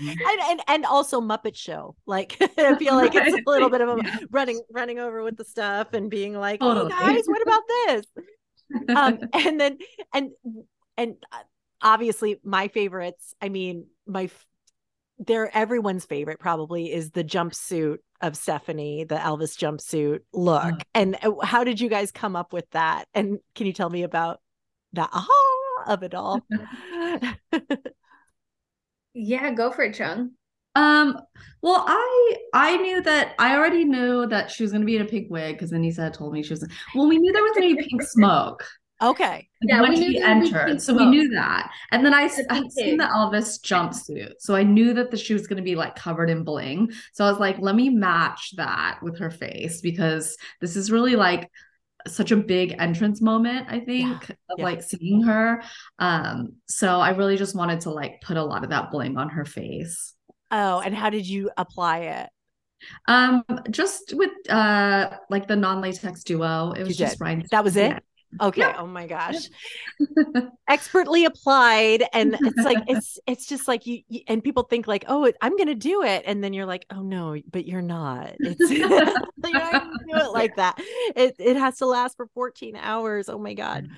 and, 0.00 0.40
and 0.42 0.60
and 0.66 0.86
also 0.86 1.20
Muppet 1.20 1.56
Show. 1.56 1.96
Like 2.06 2.36
I 2.58 2.74
feel 2.78 2.94
like 2.94 3.14
it's 3.14 3.34
a 3.34 3.50
little 3.50 3.70
bit 3.70 3.80
of 3.80 3.88
a 3.88 4.02
running 4.30 4.60
running 4.72 4.98
over 4.98 5.22
with 5.22 5.36
the 5.36 5.44
stuff 5.44 5.92
and 5.92 6.10
being 6.10 6.34
like, 6.34 6.62
"Hey 6.62 6.88
guys, 6.88 7.24
what 7.26 7.42
about 7.42 7.62
this?" 7.68 8.06
um, 8.96 9.18
and 9.32 9.60
then 9.60 9.78
and 10.12 10.30
and 10.96 11.16
uh, 11.32 11.38
obviously 11.82 12.40
my 12.42 12.68
favorites. 12.68 13.34
I 13.40 13.48
mean, 13.48 13.86
my 14.06 14.30
they're 15.18 15.54
everyone's 15.56 16.04
favorite 16.04 16.40
probably 16.40 16.92
is 16.92 17.10
the 17.10 17.24
jumpsuit 17.24 17.98
of 18.20 18.36
Stephanie, 18.36 19.04
the 19.04 19.16
Elvis 19.16 19.56
jumpsuit 19.56 20.20
look. 20.32 20.62
Mm. 20.62 20.82
And 20.94 21.18
uh, 21.22 21.32
how 21.44 21.62
did 21.62 21.80
you 21.80 21.88
guys 21.88 22.10
come 22.10 22.36
up 22.36 22.52
with 22.52 22.68
that? 22.70 23.06
And 23.14 23.38
can 23.54 23.66
you 23.66 23.72
tell 23.72 23.90
me 23.90 24.02
about 24.02 24.40
the 24.94 25.02
aha 25.02 25.84
of 25.86 26.02
it 26.02 26.14
all? 26.14 26.40
yeah, 29.14 29.52
go 29.52 29.70
for 29.70 29.84
it, 29.84 29.94
Chung. 29.94 30.32
Um, 30.76 31.18
well, 31.62 31.84
I 31.86 32.36
I 32.52 32.76
knew 32.78 33.00
that 33.02 33.34
I 33.38 33.56
already 33.56 33.84
knew 33.84 34.26
that 34.26 34.50
she 34.50 34.62
was 34.62 34.72
gonna 34.72 34.84
be 34.84 34.96
in 34.96 35.02
a 35.02 35.06
pink 35.06 35.30
wig 35.30 35.56
because 35.56 35.72
Anissa 35.72 36.12
told 36.12 36.32
me 36.32 36.42
she 36.42 36.52
was 36.52 36.66
well, 36.94 37.08
we 37.08 37.18
knew 37.18 37.32
there 37.32 37.42
was 37.42 37.52
gonna 37.52 37.74
be 37.74 37.86
pink 37.88 38.02
smoke. 38.08 38.64
Okay. 39.02 39.48
Yeah, 39.62 39.82
when 39.82 39.96
she 39.96 40.18
entered. 40.18 40.80
So 40.80 40.94
we 40.94 41.04
knew 41.04 41.28
that. 41.30 41.70
And 41.90 42.06
then 42.06 42.14
I 42.14 42.22
had 42.22 42.70
seen 42.70 42.96
the 42.96 43.04
Elvis 43.04 43.60
jumpsuit. 43.60 44.34
So 44.38 44.54
I 44.54 44.62
knew 44.62 44.94
that 44.94 45.10
the 45.10 45.16
shoe 45.16 45.34
was 45.34 45.46
going 45.46 45.56
to 45.56 45.62
be 45.62 45.74
like 45.74 45.96
covered 45.96 46.30
in 46.30 46.44
bling. 46.44 46.90
So 47.12 47.24
I 47.24 47.30
was 47.30 47.40
like, 47.40 47.58
let 47.58 47.74
me 47.74 47.90
match 47.90 48.54
that 48.56 49.00
with 49.02 49.18
her 49.18 49.30
face 49.30 49.80
because 49.80 50.36
this 50.60 50.76
is 50.76 50.92
really 50.92 51.16
like 51.16 51.50
such 52.06 52.30
a 52.30 52.36
big 52.36 52.74
entrance 52.78 53.20
moment, 53.20 53.66
I 53.68 53.80
think, 53.80 54.28
yeah. 54.28 54.36
of 54.50 54.58
yeah. 54.58 54.64
like 54.64 54.82
seeing 54.82 55.22
her. 55.22 55.62
Um, 55.98 56.54
so 56.66 57.00
I 57.00 57.10
really 57.10 57.36
just 57.36 57.54
wanted 57.54 57.80
to 57.82 57.90
like 57.90 58.20
put 58.20 58.36
a 58.36 58.44
lot 58.44 58.64
of 58.64 58.70
that 58.70 58.90
bling 58.90 59.16
on 59.16 59.30
her 59.30 59.44
face. 59.44 60.14
Oh, 60.50 60.80
and 60.80 60.94
how 60.94 61.10
did 61.10 61.26
you 61.26 61.50
apply 61.56 61.98
it? 61.98 62.30
Um, 63.08 63.44
just 63.70 64.12
with 64.14 64.30
uh 64.50 65.10
like 65.30 65.48
the 65.48 65.56
non-latex 65.56 66.22
duo. 66.22 66.72
It 66.72 66.86
was 66.86 66.96
just 66.96 67.20
right. 67.20 67.44
That 67.50 67.64
was 67.64 67.76
it. 67.76 68.02
Yeah. 68.40 68.46
Okay. 68.46 68.60
Yeah. 68.60 68.76
Oh 68.78 68.86
my 68.86 69.06
gosh. 69.08 69.48
Expertly 70.68 71.24
applied. 71.24 72.04
And 72.12 72.36
it's 72.40 72.64
like, 72.64 72.78
it's, 72.88 73.18
it's 73.26 73.46
just 73.46 73.68
like 73.68 73.86
you, 73.86 74.02
you 74.08 74.20
and 74.28 74.42
people 74.42 74.64
think 74.64 74.86
like, 74.86 75.04
oh, 75.08 75.30
I'm 75.40 75.56
going 75.56 75.68
to 75.68 75.74
do 75.74 76.02
it. 76.02 76.24
And 76.26 76.42
then 76.42 76.52
you're 76.52 76.66
like, 76.66 76.86
oh 76.90 77.02
no, 77.02 77.36
but 77.50 77.66
you're 77.66 77.82
not. 77.82 78.34
It's, 78.40 78.70
you're 78.70 78.88
not 78.88 79.24
do 79.42 80.16
it 80.16 80.32
like 80.32 80.56
that. 80.56 80.78
It, 81.16 81.36
it 81.38 81.56
has 81.56 81.78
to 81.78 81.86
last 81.86 82.16
for 82.16 82.28
14 82.34 82.76
hours. 82.76 83.28
Oh 83.28 83.38
my 83.38 83.54
God. 83.54 83.88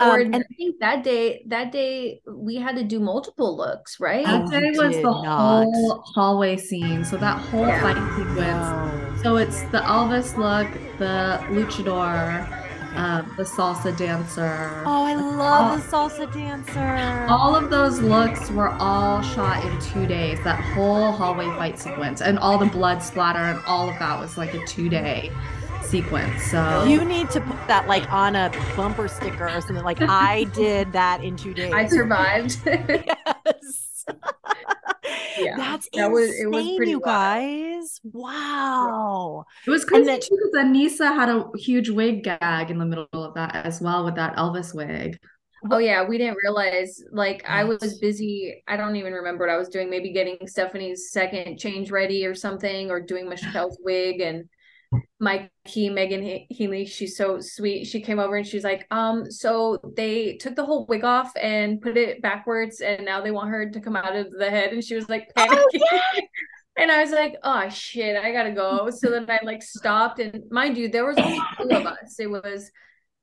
Or 0.00 0.20
um, 0.20 0.34
and 0.34 0.36
I 0.36 0.54
think 0.56 0.80
that 0.80 1.04
day, 1.04 1.44
that 1.46 1.70
day 1.70 2.22
we 2.26 2.56
had 2.56 2.76
to 2.76 2.82
do 2.82 2.98
multiple 2.98 3.56
looks, 3.56 4.00
right? 4.00 4.24
That 4.24 4.50
day 4.50 4.70
was 4.70 4.96
the 4.96 5.02
not. 5.02 5.64
whole 5.64 6.02
hallway 6.14 6.56
scene. 6.56 7.04
So 7.04 7.16
that 7.18 7.38
whole 7.38 7.66
yeah. 7.66 7.80
fight 7.80 8.16
sequence. 8.16 8.36
No. 8.38 9.22
So 9.22 9.36
it's 9.36 9.62
the 9.64 9.78
Elvis 9.78 10.36
look, 10.36 10.68
the 10.98 11.40
luchador, 11.50 12.61
um, 12.94 13.32
the 13.36 13.42
salsa 13.42 13.96
dancer. 13.96 14.82
Oh, 14.84 15.04
I 15.04 15.14
love 15.14 15.70
all, 15.70 15.76
the 15.76 15.82
salsa 15.82 16.32
dancer. 16.32 17.26
All 17.28 17.54
of 17.54 17.70
those 17.70 18.00
looks 18.00 18.50
were 18.50 18.70
all 18.70 19.22
shot 19.22 19.64
in 19.64 19.80
two 19.80 20.06
days. 20.06 20.42
That 20.44 20.60
whole 20.60 21.12
hallway 21.12 21.46
fight 21.46 21.78
sequence 21.78 22.20
and 22.20 22.38
all 22.38 22.58
the 22.58 22.66
blood 22.66 23.02
splatter 23.02 23.38
and 23.38 23.60
all 23.66 23.88
of 23.88 23.98
that 23.98 24.18
was 24.18 24.36
like 24.36 24.54
a 24.54 24.64
two 24.66 24.88
day 24.88 25.32
sequence. 25.82 26.42
So 26.44 26.84
you 26.84 27.04
need 27.04 27.30
to 27.30 27.40
put 27.40 27.68
that 27.68 27.86
like 27.86 28.10
on 28.12 28.34
a 28.34 28.50
bumper 28.76 29.08
sticker 29.08 29.48
or 29.48 29.60
something. 29.60 29.84
Like 29.84 30.00
I 30.00 30.44
did 30.54 30.92
that 30.92 31.22
in 31.22 31.36
two 31.36 31.54
days. 31.54 31.72
I 31.72 31.86
survived. 31.86 32.58
yes. 32.66 34.04
yeah, 35.38 35.56
that's 35.56 35.88
that 35.92 36.06
insane, 36.06 36.12
was 36.12 36.40
it 36.40 36.50
was 36.50 36.76
pretty 36.76 36.92
you 36.92 37.00
guys. 37.00 38.00
Wow, 38.04 39.44
it 39.66 39.70
was 39.70 39.84
crazy 39.84 40.04
then, 40.04 40.20
too 40.20 40.36
because 40.36 40.66
Anissa 40.66 41.14
had 41.14 41.28
a 41.28 41.44
huge 41.56 41.88
wig 41.88 42.24
gag 42.24 42.70
in 42.70 42.78
the 42.78 42.86
middle 42.86 43.08
of 43.12 43.34
that 43.34 43.54
as 43.54 43.80
well 43.80 44.04
with 44.04 44.14
that 44.16 44.36
Elvis 44.36 44.74
wig. 44.74 45.18
Oh 45.70 45.78
yeah, 45.78 46.04
we 46.04 46.18
didn't 46.18 46.38
realize. 46.42 47.02
Like 47.12 47.44
I 47.48 47.64
was 47.64 47.98
busy. 48.00 48.62
I 48.66 48.76
don't 48.76 48.96
even 48.96 49.12
remember 49.12 49.46
what 49.46 49.52
I 49.52 49.58
was 49.58 49.68
doing. 49.68 49.88
Maybe 49.88 50.12
getting 50.12 50.38
Stephanie's 50.46 51.12
second 51.12 51.58
change 51.58 51.90
ready 51.90 52.26
or 52.26 52.34
something, 52.34 52.90
or 52.90 53.00
doing 53.00 53.28
Michelle's 53.28 53.78
wig 53.82 54.20
and 54.20 54.48
my 55.20 55.48
key 55.64 55.88
Megan 55.88 56.46
Healy, 56.50 56.84
she's 56.86 57.16
so 57.16 57.38
sweet. 57.40 57.84
She 57.84 58.00
came 58.00 58.18
over 58.18 58.36
and 58.36 58.46
she's 58.46 58.64
like, 58.64 58.86
um, 58.90 59.30
so 59.30 59.78
they 59.96 60.36
took 60.36 60.56
the 60.56 60.64
whole 60.64 60.86
wig 60.86 61.04
off 61.04 61.32
and 61.40 61.80
put 61.80 61.96
it 61.96 62.20
backwards, 62.22 62.80
and 62.80 63.04
now 63.04 63.20
they 63.20 63.30
want 63.30 63.50
her 63.50 63.70
to 63.70 63.80
come 63.80 63.96
out 63.96 64.16
of 64.16 64.30
the 64.32 64.50
head. 64.50 64.72
And 64.72 64.84
she 64.84 64.94
was 64.94 65.08
like 65.08 65.30
oh, 65.36 65.46
panicking. 65.46 65.80
Oh, 65.80 65.98
yeah. 66.14 66.20
and 66.76 66.90
I 66.90 67.02
was 67.02 67.12
like, 67.12 67.36
oh 67.42 67.68
shit, 67.68 68.16
I 68.16 68.32
gotta 68.32 68.52
go. 68.52 68.90
So 68.90 69.10
then 69.10 69.30
I 69.30 69.40
like 69.44 69.62
stopped, 69.62 70.18
and 70.18 70.42
mind 70.50 70.76
you, 70.76 70.88
there 70.88 71.06
was 71.06 71.18
only 71.18 71.40
two 71.56 71.70
of 71.70 71.86
us. 71.86 72.18
It 72.18 72.30
was 72.30 72.70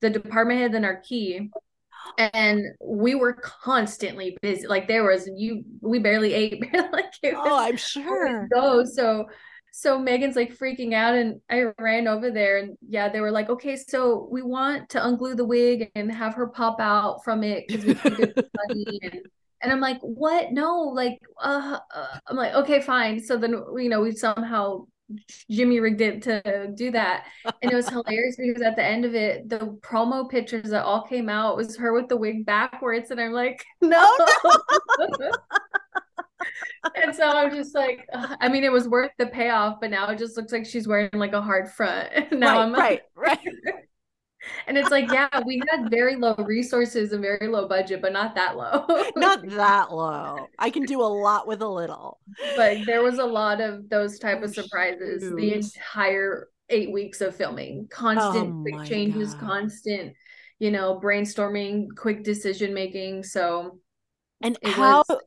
the 0.02 0.10
department 0.10 0.60
head 0.60 0.76
and 0.76 0.86
our 0.86 1.02
key. 1.02 1.50
And 2.18 2.66
we 2.84 3.14
were 3.14 3.34
constantly 3.34 4.38
busy. 4.42 4.68
Like 4.68 4.88
there 4.88 5.04
was 5.04 5.30
you, 5.36 5.64
we 5.82 6.00
barely 6.00 6.34
ate. 6.34 6.64
like 6.74 7.14
it 7.22 7.36
was, 7.36 7.48
oh, 7.48 7.58
I'm 7.58 7.78
sure. 7.78 8.48
Go 8.54 8.86
so 8.86 9.26
so 9.72 10.00
Megan's 10.00 10.36
like 10.36 10.58
freaking 10.58 10.94
out 10.94 11.16
and 11.16 11.42
I 11.50 11.66
ran 11.80 12.08
over 12.08 12.32
there 12.32 12.58
and 12.58 12.78
yeah, 12.88 13.10
they 13.10 13.22
were 13.22 13.32
like, 13.32 13.50
okay, 13.50 13.76
so 13.76 14.28
we 14.32 14.42
want 14.42 14.90
to 14.90 15.00
unglue 15.00 15.38
the 15.38 15.46
wig 15.46 15.92
and 15.96 16.12
have 16.12 16.36
her 16.36 16.48
pop 16.48 16.80
out 16.80 17.24
from 17.24 17.44
it 17.44 17.68
because 17.68 17.86
we 17.86 17.94
think 17.94 18.20
it's 18.20 18.50
funny. 18.68 19.00
And, 19.04 19.20
and 19.62 19.72
I'm 19.72 19.80
like, 19.80 20.00
what? 20.02 20.52
No, 20.52 20.80
like, 20.80 21.20
uh, 21.42 21.80
uh, 21.94 22.18
I'm 22.28 22.38
like, 22.38 22.54
okay, 22.54 22.82
fine. 22.82 23.22
So 23.22 23.38
then, 23.38 23.52
you 23.52 23.90
know, 23.90 24.02
we 24.02 24.12
somehow 24.12 24.86
Jimmy 25.50 25.80
rigged 25.80 26.02
it 26.02 26.22
to 26.24 26.72
do 26.76 26.92
that. 26.92 27.26
And 27.62 27.72
it 27.72 27.76
was 27.76 27.90
hilarious 27.90 28.36
because 28.38 28.62
at 28.62 28.76
the 28.76 28.84
end 28.84 29.06
of 29.06 29.16
it, 29.16 29.50
the 29.50 29.78
promo 29.82 30.30
pictures 30.30 30.70
that 30.70 30.84
all 30.84 31.04
came 31.04 31.30
out 31.30 31.58
was 31.58 31.76
her 31.78 31.94
with 31.94 32.08
the 32.08 32.18
wig 32.18 32.46
backwards. 32.46 33.12
And 33.12 33.20
I'm 33.20 33.34
like, 33.34 33.66
no. 33.82 33.98
Oh, 34.00 35.08
no. 35.20 35.32
and 37.10 37.18
so 37.18 37.28
I'm 37.28 37.50
just 37.52 37.74
like, 37.74 38.08
I 38.14 38.50
mean, 38.50 38.64
it 38.64 38.72
was 38.72 38.88
worth 38.88 39.12
the 39.18 39.26
payoff, 39.26 39.80
but 39.82 39.90
now 39.90 40.08
it 40.10 40.20
just 40.20 40.38
looks 40.38 40.52
like 40.52 40.66
she's 40.66 40.88
wearing 40.88 41.10
like 41.14 41.34
a 41.34 41.42
hard 41.42 41.72
front. 41.72 42.32
now 42.32 42.60
right, 42.60 42.62
I'm 42.62 42.74
right, 42.74 43.02
right. 43.16 43.40
and 44.68 44.78
it's 44.78 44.92
like, 44.92 45.12
yeah, 45.12 45.28
we 45.44 45.60
had 45.72 45.90
very 45.90 46.16
low 46.16 46.36
resources 46.36 47.12
and 47.12 47.22
very 47.22 47.48
low 47.48 47.68
budget, 47.68 48.00
but 48.00 48.14
not 48.14 48.36
that 48.36 48.58
low. 48.58 48.86
not 49.16 49.48
that 49.50 49.92
low. 49.92 50.48
I 50.60 50.70
can 50.70 50.84
do 50.84 51.02
a 51.02 51.04
lot 51.04 51.48
with 51.48 51.64
a 51.64 51.68
little. 51.68 52.20
But 52.56 52.86
there 52.86 53.02
was 53.02 53.18
a 53.18 53.26
lot 53.26 53.60
of 53.60 53.90
those 53.90 54.20
type 54.20 54.44
of 54.44 54.52
oh, 54.52 54.62
surprises 54.62 55.24
Shoot. 55.24 55.36
the 55.36 55.54
entire 55.56 56.50
eight 56.70 56.92
weeks 56.92 57.22
of 57.22 57.36
filming. 57.36 57.88
Constant 57.90 58.54
oh 58.54 58.62
quick 58.62 58.88
changes, 58.88 59.34
God. 59.34 59.42
constant, 59.42 60.14
you 60.60 60.70
know, 60.70 61.00
brainstorming, 61.04 61.88
quick 61.98 62.24
decision 62.24 62.72
making. 62.72 63.24
So 63.24 63.80
and 64.42 64.60
how 64.64 65.04
was, 65.10 65.22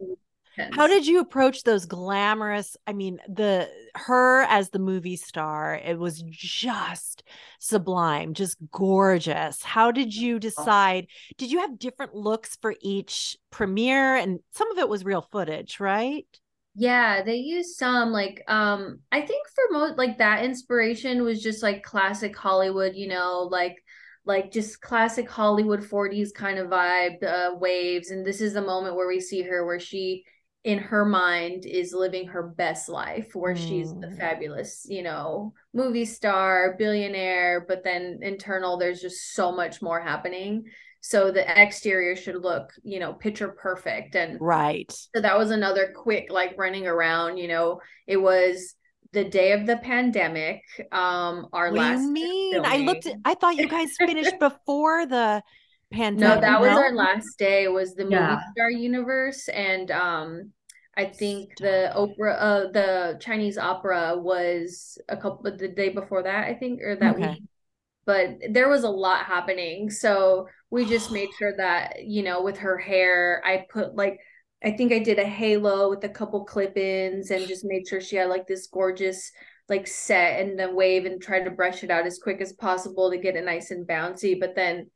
how 0.70 0.86
did 0.86 1.06
you 1.06 1.20
approach 1.20 1.62
those 1.62 1.86
glamorous? 1.86 2.76
I 2.86 2.92
mean, 2.92 3.18
the 3.28 3.68
her 3.94 4.42
as 4.42 4.70
the 4.70 4.78
movie 4.78 5.16
star, 5.16 5.74
it 5.74 5.98
was 5.98 6.22
just 6.28 7.22
sublime, 7.58 8.34
just 8.34 8.56
gorgeous. 8.70 9.62
How 9.62 9.90
did 9.90 10.14
you 10.14 10.38
decide? 10.38 11.06
Did 11.36 11.50
you 11.50 11.60
have 11.60 11.78
different 11.78 12.14
looks 12.14 12.56
for 12.60 12.74
each 12.80 13.36
premiere? 13.50 14.16
And 14.16 14.40
some 14.52 14.70
of 14.70 14.78
it 14.78 14.88
was 14.88 15.04
real 15.04 15.22
footage, 15.30 15.80
right? 15.80 16.26
Yeah, 16.74 17.22
they 17.22 17.36
used 17.36 17.76
some 17.76 18.12
like 18.12 18.42
um 18.48 19.00
I 19.12 19.20
think 19.20 19.46
for 19.54 19.64
most 19.72 19.98
like 19.98 20.18
that 20.18 20.44
inspiration 20.44 21.22
was 21.22 21.42
just 21.42 21.62
like 21.62 21.82
classic 21.82 22.36
Hollywood, 22.36 22.94
you 22.94 23.08
know, 23.08 23.48
like 23.50 23.76
like 24.24 24.52
just 24.52 24.80
classic 24.80 25.28
Hollywood 25.28 25.84
40s 25.84 26.32
kind 26.32 26.58
of 26.58 26.68
vibe, 26.68 27.22
uh, 27.24 27.56
waves. 27.56 28.10
And 28.10 28.24
this 28.24 28.40
is 28.40 28.54
the 28.54 28.62
moment 28.62 28.96
where 28.96 29.08
we 29.08 29.20
see 29.20 29.42
her 29.42 29.66
where 29.66 29.80
she 29.80 30.24
in 30.64 30.78
her 30.78 31.04
mind 31.04 31.66
is 31.66 31.92
living 31.92 32.28
her 32.28 32.42
best 32.42 32.88
life 32.88 33.34
where 33.34 33.54
mm. 33.54 33.68
she's 33.68 33.92
the 33.94 34.06
mm. 34.06 34.16
fabulous 34.16 34.86
you 34.88 35.02
know 35.02 35.52
movie 35.74 36.04
star 36.04 36.76
billionaire 36.78 37.64
but 37.66 37.82
then 37.82 38.20
internal 38.22 38.76
there's 38.76 39.00
just 39.00 39.34
so 39.34 39.50
much 39.50 39.82
more 39.82 40.00
happening 40.00 40.64
so 41.00 41.32
the 41.32 41.60
exterior 41.60 42.14
should 42.14 42.36
look 42.36 42.72
you 42.84 43.00
know 43.00 43.12
picture 43.12 43.48
perfect 43.48 44.14
and 44.14 44.40
right 44.40 44.92
so 44.92 45.20
that 45.20 45.36
was 45.36 45.50
another 45.50 45.92
quick 45.96 46.28
like 46.30 46.56
running 46.56 46.86
around 46.86 47.36
you 47.36 47.48
know 47.48 47.80
it 48.06 48.16
was 48.16 48.76
the 49.12 49.24
day 49.24 49.52
of 49.52 49.66
the 49.66 49.76
pandemic 49.78 50.62
um 50.92 51.48
our 51.52 51.70
what 51.70 51.80
last 51.80 51.98
do 51.98 52.04
you 52.04 52.12
mean 52.12 52.64
i 52.64 52.76
looked 52.78 53.06
at, 53.06 53.16
i 53.24 53.34
thought 53.34 53.56
you 53.56 53.68
guys 53.68 53.90
finished 53.98 54.38
before 54.38 55.06
the 55.06 55.42
pandemic. 55.92 56.36
No, 56.36 56.40
that 56.40 56.60
was 56.60 56.70
our 56.70 56.92
last 56.92 57.38
day. 57.38 57.68
Was 57.68 57.94
the 57.94 58.04
movie 58.04 58.16
yeah. 58.16 58.40
star 58.52 58.70
universe, 58.70 59.48
and 59.48 59.90
um, 59.90 60.50
I 60.96 61.06
think 61.06 61.56
the 61.58 61.94
opera, 61.94 62.34
uh, 62.34 62.70
the 62.72 63.18
Chinese 63.20 63.58
opera 63.58 64.16
was 64.18 64.98
a 65.08 65.16
couple 65.16 65.50
the 65.56 65.68
day 65.68 65.90
before 65.90 66.22
that. 66.22 66.46
I 66.46 66.54
think, 66.54 66.82
or 66.82 66.96
that 66.96 67.16
okay. 67.16 67.28
week. 67.30 67.42
But 68.04 68.38
there 68.50 68.68
was 68.68 68.84
a 68.84 68.90
lot 68.90 69.24
happening, 69.24 69.90
so 69.90 70.48
we 70.70 70.84
just 70.88 71.12
made 71.12 71.30
sure 71.38 71.56
that 71.56 72.04
you 72.04 72.22
know, 72.22 72.42
with 72.42 72.58
her 72.58 72.78
hair, 72.78 73.42
I 73.44 73.66
put 73.70 73.94
like. 73.94 74.18
I 74.64 74.70
think 74.70 74.92
I 74.92 75.00
did 75.00 75.18
a 75.18 75.24
halo 75.24 75.90
with 75.90 76.04
a 76.04 76.08
couple 76.08 76.44
clip-ins 76.44 77.32
and 77.32 77.48
just 77.48 77.64
made 77.64 77.88
sure 77.88 78.00
she 78.00 78.14
had 78.14 78.28
like 78.28 78.46
this 78.46 78.68
gorgeous 78.68 79.32
like 79.68 79.88
set 79.88 80.40
and 80.40 80.56
then 80.56 80.76
wave 80.76 81.04
and 81.04 81.20
tried 81.20 81.44
to 81.44 81.50
brush 81.50 81.82
it 81.82 81.90
out 81.90 82.06
as 82.06 82.20
quick 82.22 82.40
as 82.40 82.52
possible 82.52 83.10
to 83.10 83.18
get 83.18 83.34
it 83.34 83.44
nice 83.44 83.72
and 83.72 83.88
bouncy. 83.88 84.38
But 84.38 84.54
then 84.54 84.90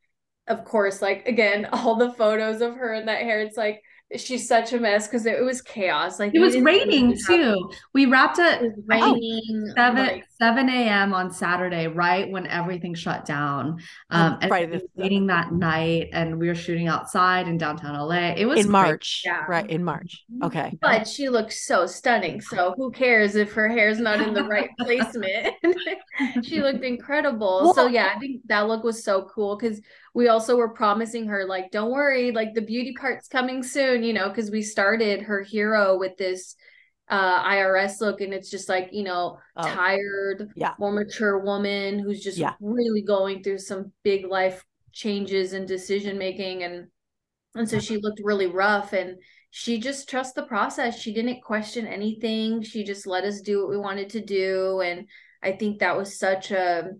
of 0.49 0.65
course, 0.65 1.03
like 1.03 1.27
again, 1.27 1.67
all 1.73 1.97
the 1.97 2.13
photos 2.13 2.61
of 2.61 2.77
her 2.77 2.95
in 2.95 3.07
that 3.07 3.23
hair, 3.23 3.41
it's 3.41 3.57
like 3.57 3.83
she's 4.17 4.47
such 4.47 4.73
a 4.73 4.79
mess 4.79 5.09
because 5.09 5.27
it, 5.27 5.35
it, 5.35 5.43
was 5.43 5.61
chaos. 5.61 6.21
Like 6.21 6.35
it 6.35 6.39
was 6.39 6.57
raining 6.59 7.17
too. 7.27 7.71
We 7.93 8.07
wrapped 8.07 8.39
at 8.39 8.63
oh, 8.63 8.73
raining 8.87 9.73
seven 9.77 10.07
like, 10.07 10.25
seven 10.39 10.69
a.m. 10.69 11.15
on 11.15 11.31
Saturday, 11.31 11.87
right 11.87 12.31
when 12.31 12.47
everything 12.47 12.95
shut 12.95 13.25
down. 13.25 13.81
Um, 14.11 14.39
and 14.41 14.51
right, 14.51 14.83
waiting 14.95 15.27
that 15.27 15.53
night, 15.53 16.11
and 16.13 16.39
we 16.39 16.49
were 16.49 16.55
shooting 16.55 16.89
outside 16.89 17.49
in 17.49 17.59
downtown 17.59 17.99
LA. 17.99 18.35
It 18.37 18.47
was 18.47 18.65
in 18.65 18.71
March, 18.71 19.23
yeah. 19.25 19.45
right? 19.49 19.69
In 19.69 19.85
March, 19.85 20.25
okay. 20.43 20.77
But 20.81 21.07
she 21.07 21.29
looks 21.29 21.67
so 21.67 21.87
stunning. 21.87 22.41
So 22.41 22.75
who 22.77 22.91
cares 22.91 23.37
if 23.37 23.53
her 23.53 23.69
hair's 23.69 23.99
not 23.99 24.21
in 24.21 24.35
the 24.35 24.45
right 24.45 24.71
placement? 24.79 25.55
she 26.43 26.61
looked 26.61 26.85
incredible. 26.85 27.61
Well, 27.65 27.75
so 27.75 27.87
yeah, 27.87 28.13
I 28.15 28.19
think 28.19 28.43
that 28.47 28.69
look 28.69 28.85
was 28.85 29.05
so 29.05 29.29
cool 29.33 29.57
because 29.57 29.81
we 30.15 30.29
also 30.29 30.57
were 30.57 30.71
promising 30.71 31.27
her 31.27 31.45
like 31.45 31.71
don't 31.71 31.91
worry 31.91 32.33
like 32.33 32.55
the 32.55 32.63
beauty 32.63 32.95
part's 32.99 33.29
coming 33.29 33.63
soon 33.63 34.03
you 34.03 34.15
know 34.15 34.31
because 34.31 34.51
we 34.51 34.63
started 34.63 35.21
her 35.21 35.43
hero 35.43 35.99
with 35.99 36.17
this 36.17 36.57
uh 37.09 37.43
irs 37.45 38.01
look 38.01 38.21
and 38.21 38.35
it's 38.35 38.51
just 38.51 38.69
like 38.69 38.89
you 38.93 39.05
know 39.05 39.39
oh, 39.57 39.63
tired 39.63 40.51
yeah. 40.57 40.75
more 40.79 40.93
mature 40.93 41.39
woman 41.39 41.99
who's 41.99 42.23
just 42.23 42.39
yeah. 42.39 42.55
really 42.61 43.03
going 43.03 43.43
through 43.43 43.59
some 43.59 43.93
big 44.03 44.27
life 44.27 44.65
changes 44.93 45.53
and 45.53 45.69
decision 45.69 46.19
making 46.19 46.63
and 46.65 46.87
and 47.55 47.69
so 47.69 47.79
she 47.79 47.97
looked 47.97 48.21
really 48.23 48.47
rough 48.47 48.93
and 48.93 49.17
she 49.51 49.79
just 49.79 50.11
trusts 50.11 50.35
the 50.35 50.43
process. 50.43 51.01
She 51.01 51.15
didn't 51.15 51.41
question 51.41 51.87
anything. 51.87 52.63
She 52.63 52.85
just 52.85 53.07
let 53.07 53.25
us 53.25 53.41
do 53.41 53.61
what 53.61 53.71
we 53.71 53.79
wanted 53.79 54.11
to 54.11 54.21
do 54.21 54.83
and 54.83 55.09
i 55.43 55.53
think 55.53 55.79
that 55.79 55.97
was 55.97 56.19
such 56.19 56.51
a 56.51 56.91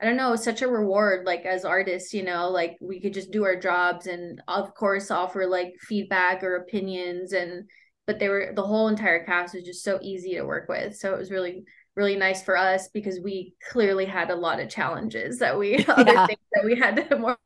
I 0.00 0.04
don't 0.04 0.16
know, 0.16 0.34
such 0.34 0.62
a 0.62 0.68
reward, 0.68 1.26
like 1.26 1.44
as 1.44 1.64
artists, 1.64 2.12
you 2.12 2.24
know, 2.24 2.50
like 2.50 2.76
we 2.80 3.00
could 3.00 3.14
just 3.14 3.30
do 3.30 3.44
our 3.44 3.54
jobs 3.54 4.08
and 4.08 4.42
of 4.48 4.74
course 4.74 5.12
offer 5.12 5.46
like 5.46 5.74
feedback 5.78 6.42
or 6.42 6.56
opinions 6.56 7.32
and 7.32 7.70
but 8.06 8.18
they 8.18 8.28
were 8.28 8.52
the 8.54 8.62
whole 8.62 8.88
entire 8.88 9.24
cast 9.24 9.54
was 9.54 9.64
just 9.64 9.84
so 9.84 9.98
easy 10.02 10.34
to 10.34 10.42
work 10.42 10.68
with. 10.68 10.96
So 10.96 11.14
it 11.14 11.18
was 11.18 11.30
really 11.30 11.64
really 11.94 12.16
nice 12.16 12.42
for 12.42 12.56
us 12.56 12.88
because 12.88 13.20
we 13.20 13.54
clearly 13.70 14.06
had 14.06 14.30
a 14.30 14.34
lot 14.34 14.58
of 14.60 14.68
challenges 14.68 15.38
that 15.38 15.58
we 15.58 15.84
other 15.88 16.12
yeah. 16.12 16.26
things 16.26 16.40
that 16.52 16.64
we 16.64 16.78
had 16.78 17.08
to 17.08 17.18
more 17.18 17.38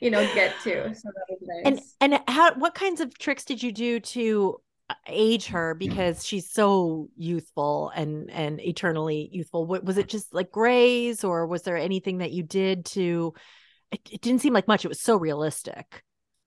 you 0.00 0.10
know 0.10 0.22
get 0.34 0.52
to. 0.62 0.94
So 0.94 1.08
that 1.08 1.26
was 1.28 1.38
nice. 1.64 1.94
and 2.00 2.12
and 2.12 2.22
how 2.28 2.54
what 2.54 2.74
kinds 2.74 3.00
of 3.00 3.16
tricks 3.18 3.44
did 3.44 3.62
you 3.62 3.72
do 3.72 4.00
to 4.00 4.56
uh, 4.90 4.94
age 5.06 5.46
her? 5.46 5.74
Because 5.74 6.24
she's 6.24 6.50
so 6.50 7.08
youthful 7.16 7.90
and 7.94 8.30
and 8.30 8.60
eternally 8.60 9.28
youthful. 9.32 9.66
What 9.66 9.84
was 9.84 9.98
it 9.98 10.08
just 10.08 10.34
like 10.34 10.50
grays 10.50 11.24
or 11.24 11.46
was 11.46 11.62
there 11.62 11.76
anything 11.76 12.18
that 12.18 12.32
you 12.32 12.42
did 12.42 12.84
to 12.86 13.34
it, 13.90 14.00
it 14.10 14.20
didn't 14.20 14.40
seem 14.40 14.52
like 14.52 14.68
much. 14.68 14.84
It 14.84 14.88
was 14.88 15.00
so 15.00 15.16
realistic. 15.16 16.02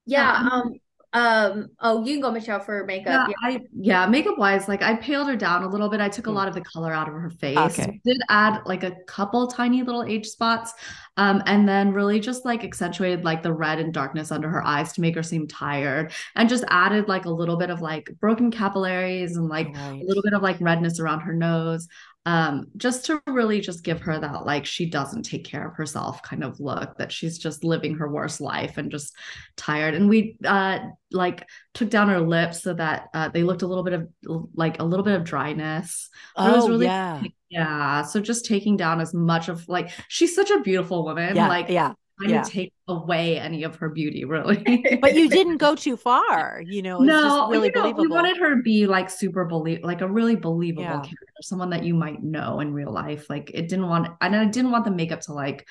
Yeah. 0.05 0.49
um 0.51 0.75
um 1.13 1.69
oh 1.79 2.03
you 2.03 2.13
can 2.13 2.21
go 2.21 2.29
michelle 2.29 2.59
for 2.59 2.83
makeup 2.85 3.29
yeah, 3.29 3.49
yeah. 3.49 3.57
i 3.57 3.61
yeah 3.79 4.05
makeup 4.05 4.37
wise 4.37 4.67
like 4.67 4.81
i 4.81 4.93
paled 4.95 5.27
her 5.27 5.37
down 5.37 5.63
a 5.63 5.67
little 5.67 5.87
bit 5.87 6.01
i 6.01 6.09
took 6.09 6.27
a 6.27 6.29
hmm. 6.29 6.35
lot 6.35 6.49
of 6.49 6.53
the 6.53 6.61
color 6.61 6.91
out 6.91 7.07
of 7.07 7.13
her 7.13 7.29
face 7.29 7.57
okay. 7.57 7.99
did 8.03 8.17
add 8.29 8.61
like 8.65 8.83
a 8.83 8.91
couple 9.07 9.47
tiny 9.47 9.81
little 9.83 10.03
age 10.03 10.25
spots 10.25 10.73
um 11.15 11.41
and 11.45 11.67
then 11.67 11.93
really 11.93 12.19
just 12.19 12.43
like 12.43 12.63
accentuated 12.65 13.23
like 13.23 13.41
the 13.41 13.53
red 13.53 13.79
and 13.79 13.93
darkness 13.93 14.33
under 14.33 14.49
her 14.49 14.65
eyes 14.65 14.91
to 14.91 14.99
make 14.99 15.15
her 15.15 15.23
seem 15.23 15.47
tired 15.47 16.11
and 16.35 16.49
just 16.49 16.65
added 16.67 17.07
like 17.07 17.23
a 17.23 17.29
little 17.29 17.55
bit 17.55 17.69
of 17.69 17.81
like 17.81 18.09
broken 18.19 18.51
capillaries 18.51 19.37
and 19.37 19.47
like 19.47 19.67
right. 19.67 20.01
a 20.01 20.05
little 20.05 20.23
bit 20.23 20.33
of 20.33 20.41
like 20.41 20.57
redness 20.59 20.99
around 20.99 21.21
her 21.21 21.33
nose 21.33 21.87
um, 22.27 22.67
just 22.75 23.05
to 23.05 23.21
really 23.25 23.61
just 23.61 23.85
give 23.85 24.01
her 24.01 24.19
that 24.19 24.45
like 24.45 24.65
she 24.65 24.85
doesn't 24.85 25.23
take 25.23 25.45
care 25.45 25.65
of 25.65 25.75
herself 25.75 26.21
kind 26.23 26.43
of 26.43 26.59
look 26.59 26.97
that 26.97 27.09
she's 27.09 27.37
just 27.37 27.63
living 27.63 27.95
her 27.95 28.09
worst 28.09 28.41
life 28.41 28.77
and 28.77 28.91
just 28.91 29.15
tired. 29.55 29.93
And 29.93 30.09
we 30.09 30.35
uh 30.43 30.79
like 31.09 31.47
took 31.73 31.89
down 31.89 32.09
her 32.09 32.19
lips 32.19 32.61
so 32.63 32.73
that 32.73 33.07
uh, 33.13 33.29
they 33.29 33.43
looked 33.43 33.61
a 33.61 33.67
little 33.67 33.83
bit 33.85 33.93
of 33.93 34.09
like 34.55 34.81
a 34.81 34.83
little 34.83 35.05
bit 35.05 35.15
of 35.15 35.23
dryness. 35.23 36.09
Oh, 36.35 36.51
it 36.51 36.55
was 36.57 36.67
really 36.67 36.85
yeah. 36.87 37.23
Yeah 37.49 38.01
so 38.01 38.19
just 38.19 38.43
taking 38.43 38.75
down 38.75 38.99
as 38.99 39.13
much 39.13 39.47
of 39.47 39.65
like 39.69 39.89
she's 40.09 40.35
such 40.35 40.51
a 40.51 40.59
beautiful 40.59 41.05
woman 41.05 41.33
yeah, 41.33 41.47
like 41.47 41.69
yeah 41.69 41.93
trying 42.17 42.31
yeah. 42.31 42.41
to 42.41 42.49
take 42.49 42.73
away 42.87 43.39
any 43.39 43.63
of 43.63 43.75
her 43.75 43.89
beauty, 43.89 44.25
really. 44.25 44.97
but 45.01 45.15
you 45.15 45.29
didn't 45.29 45.57
go 45.57 45.75
too 45.75 45.97
far, 45.97 46.61
you 46.65 46.81
know. 46.81 46.99
no, 46.99 47.49
really 47.49 47.67
you 47.67 47.73
know, 47.73 47.81
believable. 47.81 48.03
We 48.03 48.09
wanted 48.09 48.37
her 48.37 48.55
to 48.55 48.61
be 48.61 48.87
like 48.87 49.09
super 49.09 49.45
believe, 49.45 49.83
like 49.83 50.01
a 50.01 50.07
really 50.07 50.35
believable 50.35 50.83
yeah. 50.83 50.93
character, 50.93 51.25
someone 51.41 51.69
that 51.71 51.83
you 51.83 51.93
might 51.93 52.23
know 52.23 52.59
in 52.59 52.73
real 52.73 52.91
life. 52.91 53.29
Like 53.29 53.51
it 53.53 53.69
didn't 53.69 53.87
want, 53.87 54.09
and 54.21 54.35
I 54.35 54.45
didn't 54.45 54.71
want 54.71 54.85
the 54.85 54.91
makeup 54.91 55.21
to 55.21 55.33
like 55.33 55.67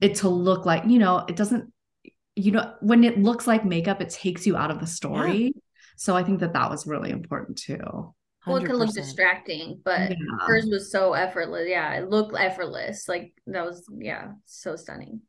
it 0.00 0.16
to 0.16 0.28
look 0.28 0.66
like 0.66 0.84
you 0.86 0.98
know 0.98 1.24
it 1.28 1.36
doesn't. 1.36 1.72
You 2.38 2.52
know, 2.52 2.74
when 2.80 3.02
it 3.02 3.18
looks 3.18 3.46
like 3.46 3.64
makeup, 3.64 4.02
it 4.02 4.10
takes 4.10 4.46
you 4.46 4.56
out 4.56 4.70
of 4.70 4.78
the 4.78 4.86
story. 4.86 5.44
Yeah. 5.44 5.50
So 5.96 6.14
I 6.14 6.22
think 6.22 6.40
that 6.40 6.52
that 6.52 6.68
was 6.68 6.86
really 6.86 7.10
important 7.10 7.56
too. 7.56 8.12
Well, 8.46 8.58
it 8.58 8.66
could 8.66 8.76
look 8.76 8.92
distracting, 8.92 9.80
but 9.84 10.10
yeah. 10.10 10.16
hers 10.46 10.66
was 10.70 10.92
so 10.92 11.14
effortless. 11.14 11.66
Yeah, 11.66 11.94
it 11.94 12.10
looked 12.10 12.38
effortless. 12.38 13.08
Like 13.08 13.32
that 13.46 13.64
was 13.64 13.84
yeah, 13.98 14.32
so 14.44 14.76
stunning 14.76 15.22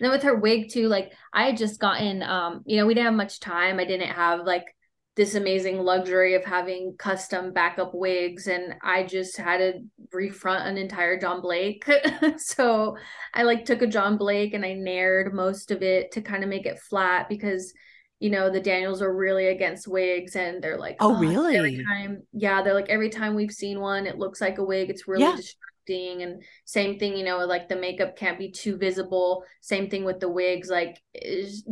then 0.00 0.10
with 0.10 0.22
her 0.22 0.34
wig 0.34 0.70
too, 0.70 0.88
like 0.88 1.12
I 1.32 1.46
had 1.46 1.56
just 1.56 1.80
gotten 1.80 2.22
um, 2.22 2.62
you 2.66 2.76
know, 2.76 2.86
we 2.86 2.94
didn't 2.94 3.06
have 3.06 3.14
much 3.14 3.40
time. 3.40 3.78
I 3.78 3.84
didn't 3.84 4.10
have 4.10 4.40
like 4.46 4.66
this 5.14 5.34
amazing 5.34 5.78
luxury 5.78 6.34
of 6.34 6.44
having 6.44 6.94
custom 6.98 7.52
backup 7.52 7.92
wigs. 7.94 8.46
And 8.46 8.74
I 8.82 9.02
just 9.04 9.36
had 9.36 9.58
to 9.58 9.74
refront 10.12 10.66
an 10.66 10.78
entire 10.78 11.18
John 11.18 11.42
Blake. 11.42 11.84
so 12.38 12.96
I 13.34 13.42
like 13.42 13.64
took 13.64 13.82
a 13.82 13.86
John 13.86 14.16
Blake 14.16 14.54
and 14.54 14.64
I 14.64 14.70
nared 14.70 15.32
most 15.32 15.70
of 15.70 15.82
it 15.82 16.12
to 16.12 16.22
kind 16.22 16.42
of 16.42 16.48
make 16.48 16.66
it 16.66 16.80
flat 16.80 17.28
because 17.28 17.72
you 18.20 18.30
know 18.30 18.50
the 18.50 18.60
Daniels 18.60 19.02
are 19.02 19.14
really 19.14 19.48
against 19.48 19.88
wigs 19.88 20.36
and 20.36 20.62
they're 20.62 20.78
like 20.78 20.96
oh, 21.00 21.16
oh 21.16 21.18
really? 21.18 21.56
every 21.56 21.84
time 21.84 22.22
yeah 22.32 22.62
they're 22.62 22.72
like 22.72 22.88
every 22.88 23.10
time 23.10 23.34
we've 23.34 23.50
seen 23.50 23.80
one 23.80 24.06
it 24.06 24.16
looks 24.16 24.40
like 24.40 24.58
a 24.58 24.64
wig. 24.64 24.88
It's 24.88 25.08
really 25.08 25.24
yeah 25.24 25.36
acting 25.82 26.22
and 26.22 26.42
same 26.64 26.98
thing 26.98 27.16
you 27.16 27.24
know 27.24 27.38
like 27.38 27.68
the 27.68 27.76
makeup 27.76 28.16
can't 28.16 28.38
be 28.38 28.50
too 28.50 28.76
visible 28.76 29.44
same 29.60 29.88
thing 29.88 30.04
with 30.04 30.20
the 30.20 30.28
wigs 30.28 30.68
like 30.68 31.00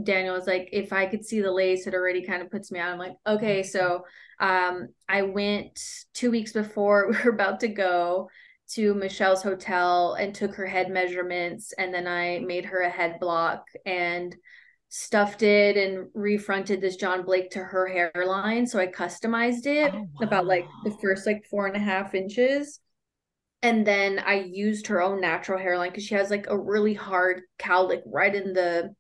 daniel 0.03 0.35
was 0.35 0.47
like 0.47 0.69
if 0.73 0.93
i 0.93 1.07
could 1.07 1.25
see 1.25 1.41
the 1.41 1.51
lace 1.51 1.87
it 1.87 1.95
already 1.95 2.23
kind 2.23 2.43
of 2.43 2.51
puts 2.51 2.71
me 2.71 2.79
out 2.79 2.93
i'm 2.93 2.99
like 2.99 3.17
okay 3.27 3.63
so 3.63 4.03
um 4.41 4.89
i 5.09 5.23
went 5.23 5.79
two 6.15 6.31
weeks 6.31 6.53
before 6.53 7.09
we 7.11 7.17
were 7.25 7.35
about 7.35 7.61
to 7.61 7.69
go 7.69 8.29
to 8.69 8.95
michelle's 8.95 9.43
hotel 9.43 10.15
and 10.15 10.35
took 10.35 10.55
her 10.55 10.67
head 10.67 10.91
measurements 10.91 11.73
and 11.79 11.93
then 11.93 12.07
i 12.07 12.39
made 12.41 12.65
her 12.65 12.83
a 12.83 12.91
head 12.91 13.19
block 13.21 13.65
and 13.87 14.37
stuffed 14.93 15.43
it 15.43 15.77
and 15.77 16.09
refronted 16.15 16.81
this 16.81 16.97
John 16.97 17.23
Blake 17.25 17.51
to 17.51 17.61
her 17.61 17.87
hairline. 17.87 18.67
So 18.67 18.81
I 18.81 18.89
customized 18.89 19.65
it 19.67 19.95
oh, 19.95 20.01
wow. 20.01 20.27
about 20.27 20.47
like 20.47 20.67
the 20.83 20.91
first 21.01 21.29
like 21.29 21.45
four 21.49 21.69
and 21.69 21.77
a 21.77 21.79
half 21.79 22.13
inches 22.13 22.81
and 23.63 23.87
then 23.87 24.19
I 24.19 24.35
used 24.35 24.87
her 24.87 25.03
own 25.03 25.21
natural 25.21 25.59
hairline 25.59 25.91
because 25.91 26.05
she 26.05 26.15
has 26.15 26.31
like 26.31 26.47
a 26.49 26.59
really 26.59 26.95
hard 26.95 27.43
cowlick 27.59 28.03
right 28.07 28.35
in 28.35 28.53
the 28.53 28.95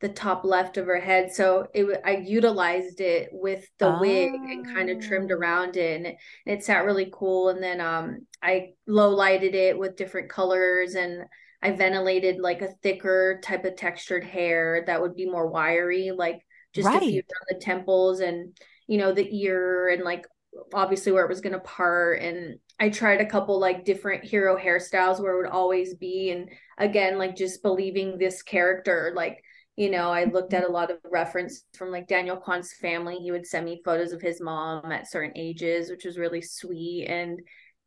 the 0.00 0.08
top 0.08 0.44
left 0.44 0.76
of 0.76 0.86
her 0.86 1.00
head. 1.00 1.32
So 1.32 1.66
it 1.74 2.00
I 2.04 2.18
utilized 2.18 3.00
it 3.00 3.30
with 3.32 3.66
the 3.78 3.96
oh. 3.96 4.00
wig 4.00 4.32
and 4.32 4.66
kind 4.66 4.90
of 4.90 5.00
trimmed 5.00 5.32
oh. 5.32 5.34
around 5.34 5.76
it, 5.76 5.96
and 5.96 6.06
it, 6.06 6.16
it 6.46 6.64
sat 6.64 6.84
really 6.84 7.10
cool. 7.12 7.50
And 7.50 7.62
then 7.62 7.80
um 7.80 8.26
I 8.42 8.70
low 8.86 9.10
lighted 9.10 9.54
it 9.54 9.78
with 9.78 9.96
different 9.96 10.30
colors 10.30 10.94
and 10.94 11.24
I 11.60 11.72
ventilated 11.72 12.38
like 12.38 12.62
a 12.62 12.72
thicker 12.82 13.40
type 13.42 13.64
of 13.64 13.74
textured 13.76 14.22
hair 14.22 14.84
that 14.86 15.02
would 15.02 15.16
be 15.16 15.28
more 15.28 15.48
wiry, 15.48 16.12
like 16.16 16.40
just 16.72 16.86
right. 16.86 17.02
a 17.02 17.06
few 17.06 17.22
around 17.22 17.46
the 17.48 17.64
temples 17.64 18.20
and 18.20 18.56
you 18.86 18.98
know 18.98 19.12
the 19.12 19.28
ear 19.36 19.88
and 19.88 20.02
like 20.04 20.26
obviously 20.72 21.12
where 21.12 21.24
it 21.24 21.28
was 21.28 21.40
gonna 21.40 21.60
part 21.60 22.20
and 22.20 22.58
I 22.80 22.90
tried 22.90 23.20
a 23.20 23.26
couple 23.26 23.58
like 23.58 23.84
different 23.84 24.24
hero 24.24 24.56
hairstyles 24.56 25.20
where 25.20 25.34
it 25.34 25.42
would 25.42 25.50
always 25.50 25.94
be 25.94 26.30
and 26.30 26.48
again 26.78 27.18
like 27.18 27.36
just 27.36 27.62
believing 27.62 28.18
this 28.18 28.42
character 28.42 29.12
like 29.14 29.42
you 29.76 29.90
know 29.90 30.10
I 30.10 30.24
looked 30.24 30.54
at 30.54 30.64
a 30.64 30.72
lot 30.72 30.90
of 30.90 30.98
reference 31.10 31.64
from 31.76 31.90
like 31.90 32.08
Daniel 32.08 32.36
Kwan's 32.36 32.72
family. 32.72 33.16
He 33.16 33.30
would 33.30 33.46
send 33.46 33.64
me 33.64 33.82
photos 33.84 34.12
of 34.12 34.22
his 34.22 34.40
mom 34.40 34.90
at 34.90 35.10
certain 35.10 35.36
ages 35.36 35.90
which 35.90 36.04
was 36.04 36.18
really 36.18 36.42
sweet 36.42 37.06
and 37.06 37.40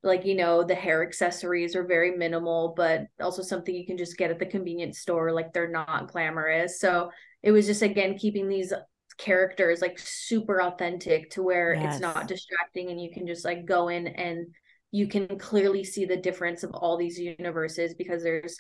like 0.04 0.26
you 0.26 0.36
know 0.36 0.64
the 0.64 0.76
hair 0.76 1.04
accessories 1.04 1.76
are 1.76 1.86
very 1.86 2.18
minimal 2.18 2.74
but 2.76 3.06
also 3.22 3.42
something 3.42 3.76
you 3.76 3.86
can 3.86 3.98
just 3.98 4.18
get 4.18 4.32
at 4.32 4.40
the 4.40 4.46
convenience 4.46 5.00
store 5.00 5.32
like 5.32 5.54
they're 5.54 5.70
not 5.70 6.12
glamorous. 6.12 6.80
So 6.80 7.12
it 7.44 7.52
was 7.52 7.66
just 7.66 7.82
again 7.82 8.18
keeping 8.18 8.48
these 8.48 8.74
characters 9.22 9.82
like 9.82 10.00
super 10.00 10.64
authentic 10.64 11.30
to 11.30 11.44
where 11.44 11.76
yes. 11.76 11.94
it's 11.94 12.02
not 12.02 12.28
distracting 12.28 12.90
and 12.90 13.00
you 13.00 13.12
can 13.12 13.28
just 13.28 13.46
like 13.46 13.66
go 13.66 13.88
in 13.88 14.08
and 14.08 14.48
you 14.90 15.08
can 15.08 15.28
clearly 15.38 15.84
see 15.84 16.06
the 16.06 16.18
difference 16.18 16.64
of 16.64 16.72
all 16.74 16.98
these 16.98 17.20
universes 17.20 17.94
because 17.94 18.24
there's 18.24 18.58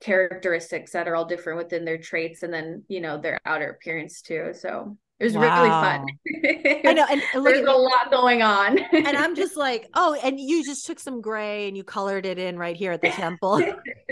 characteristics 0.00 0.90
that 0.90 1.06
are 1.06 1.14
all 1.14 1.24
different 1.24 1.56
within 1.56 1.84
their 1.84 1.98
traits 1.98 2.42
and 2.42 2.52
then 2.52 2.82
you 2.88 3.00
know 3.00 3.20
their 3.20 3.38
outer 3.46 3.70
appearance 3.70 4.20
too 4.20 4.50
so 4.52 4.96
it 5.22 5.26
was 5.26 5.34
wow. 5.34 5.62
really 5.62 5.70
fun. 5.70 6.82
I 6.84 6.92
know, 6.94 7.06
and 7.08 7.22
look, 7.36 7.54
there's 7.54 7.68
a 7.68 7.72
lot 7.72 8.10
going 8.10 8.42
on. 8.42 8.76
and 8.76 9.16
I'm 9.16 9.36
just 9.36 9.56
like, 9.68 9.88
oh, 9.94 10.18
and 10.20 10.40
you 10.40 10.64
just 10.64 10.84
took 10.84 10.98
some 10.98 11.20
gray 11.20 11.68
and 11.68 11.76
you 11.76 11.84
colored 11.84 12.26
it 12.26 12.40
in 12.40 12.58
right 12.58 12.74
here 12.74 12.90
at 12.90 13.02
the 13.02 13.10
temple. 13.10 13.60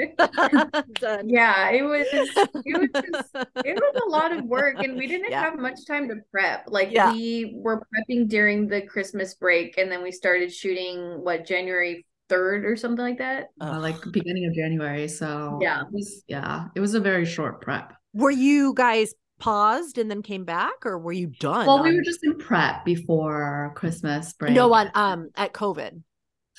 yeah, 1.26 1.70
it 1.70 1.82
was 1.82 2.06
it 2.12 2.78
was 2.78 2.88
just, 2.94 3.34
it 3.64 3.74
was 3.74 4.02
a 4.06 4.08
lot 4.08 4.32
of 4.32 4.44
work, 4.44 4.76
and 4.78 4.96
we 4.96 5.08
didn't 5.08 5.32
yeah. 5.32 5.42
have 5.42 5.58
much 5.58 5.84
time 5.84 6.06
to 6.10 6.14
prep. 6.30 6.66
Like 6.68 6.92
yeah. 6.92 7.10
we 7.10 7.56
were 7.56 7.82
prepping 7.92 8.28
during 8.28 8.68
the 8.68 8.82
Christmas 8.82 9.34
break, 9.34 9.78
and 9.78 9.90
then 9.90 10.04
we 10.04 10.12
started 10.12 10.52
shooting 10.52 11.24
what 11.24 11.44
January 11.44 12.06
third 12.28 12.64
or 12.64 12.76
something 12.76 13.04
like 13.04 13.18
that. 13.18 13.48
Uh, 13.60 13.80
like 13.80 13.96
beginning 14.12 14.46
of 14.46 14.54
January. 14.54 15.08
So 15.08 15.58
yeah, 15.60 15.80
it 15.80 15.88
was, 15.90 16.22
yeah, 16.28 16.66
it 16.76 16.80
was 16.80 16.94
a 16.94 17.00
very 17.00 17.24
short 17.24 17.62
prep. 17.62 17.94
Were 18.14 18.30
you 18.30 18.74
guys 18.74 19.12
paused 19.40 19.98
and 19.98 20.10
then 20.10 20.22
came 20.22 20.44
back 20.44 20.84
or 20.84 20.98
were 20.98 21.12
you 21.12 21.26
done 21.26 21.66
well 21.66 21.78
on... 21.78 21.84
we 21.84 21.96
were 21.96 22.02
just 22.02 22.22
in 22.22 22.36
prep 22.36 22.84
before 22.84 23.72
christmas 23.74 24.32
break. 24.34 24.52
no 24.52 24.68
one 24.68 24.90
um 24.94 25.30
at 25.34 25.52
covid 25.52 26.02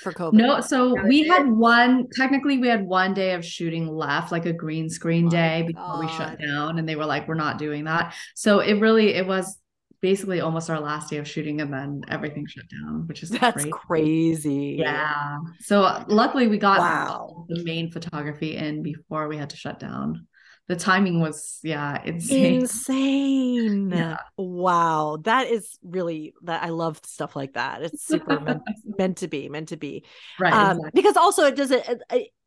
for 0.02 0.12
covid. 0.12 0.34
No 0.34 0.62
so 0.62 0.96
we 1.04 1.28
had 1.28 1.48
one 1.48 2.08
technically 2.15 2.58
we 2.58 2.67
had 2.67 2.86
one 2.86 3.13
day 3.13 3.34
of 3.34 3.46
shooting 3.46 3.88
left 3.88 4.32
like 4.32 4.46
a 4.46 4.54
green 4.54 4.89
screen 4.89 5.28
oh 5.28 5.30
day 5.30 5.63
before 5.67 5.84
God. 5.84 6.00
we 6.00 6.08
shut 6.10 6.39
down 6.39 6.80
and 6.80 6.88
they 6.88 6.96
were 6.96 7.06
like 7.06 7.28
we're 7.28 7.36
not 7.36 7.58
doing 7.58 7.86
that. 7.86 8.15
So 8.36 8.60
it 8.60 8.80
really 8.80 9.13
it 9.13 9.28
was 9.28 9.58
basically 10.02 10.41
almost 10.41 10.70
our 10.70 10.80
last 10.80 11.12
day 11.12 11.17
of 11.17 11.28
shooting 11.28 11.62
and 11.62 11.72
then 11.72 12.02
everything 12.08 12.48
shut 12.48 12.65
down 12.70 13.08
which 13.08 13.22
is 13.22 13.30
that's 13.30 13.65
crazy, 13.65 13.72
crazy. 13.72 14.78
yeah. 14.80 15.38
So 15.60 16.04
luckily 16.08 16.48
we 16.48 16.58
got 16.58 16.80
wow. 16.80 17.46
the 17.48 17.63
main 17.63 17.91
photography 17.91 18.56
in 18.58 18.82
before 18.82 19.28
we 19.28 19.38
had 19.38 19.52
to 19.52 19.58
shut 19.58 19.80
down 19.80 20.28
the 20.72 20.78
timing 20.78 21.20
was 21.20 21.60
yeah 21.64 22.02
insane. 22.04 22.62
Insane. 22.62 23.92
Yeah. 23.92 24.18
wow. 24.38 25.18
That 25.24 25.48
is 25.48 25.78
really 25.84 26.34
that 26.44 26.64
i 26.64 26.70
love 26.70 27.02
stuff 27.04 27.36
like 27.36 27.54
that. 27.54 27.82
It's 27.82 28.06
super 28.06 28.40
meant, 28.40 28.62
meant, 28.98 29.18
to 29.18 29.28
be 29.28 29.50
meant 29.50 29.68
to 29.70 29.78
be. 29.78 30.06
Right 30.40 30.54
um, 30.54 30.78
exactly. 30.78 31.02
because 31.02 31.18
also 31.18 31.46
it 31.46 31.56
doesn't 31.58 31.84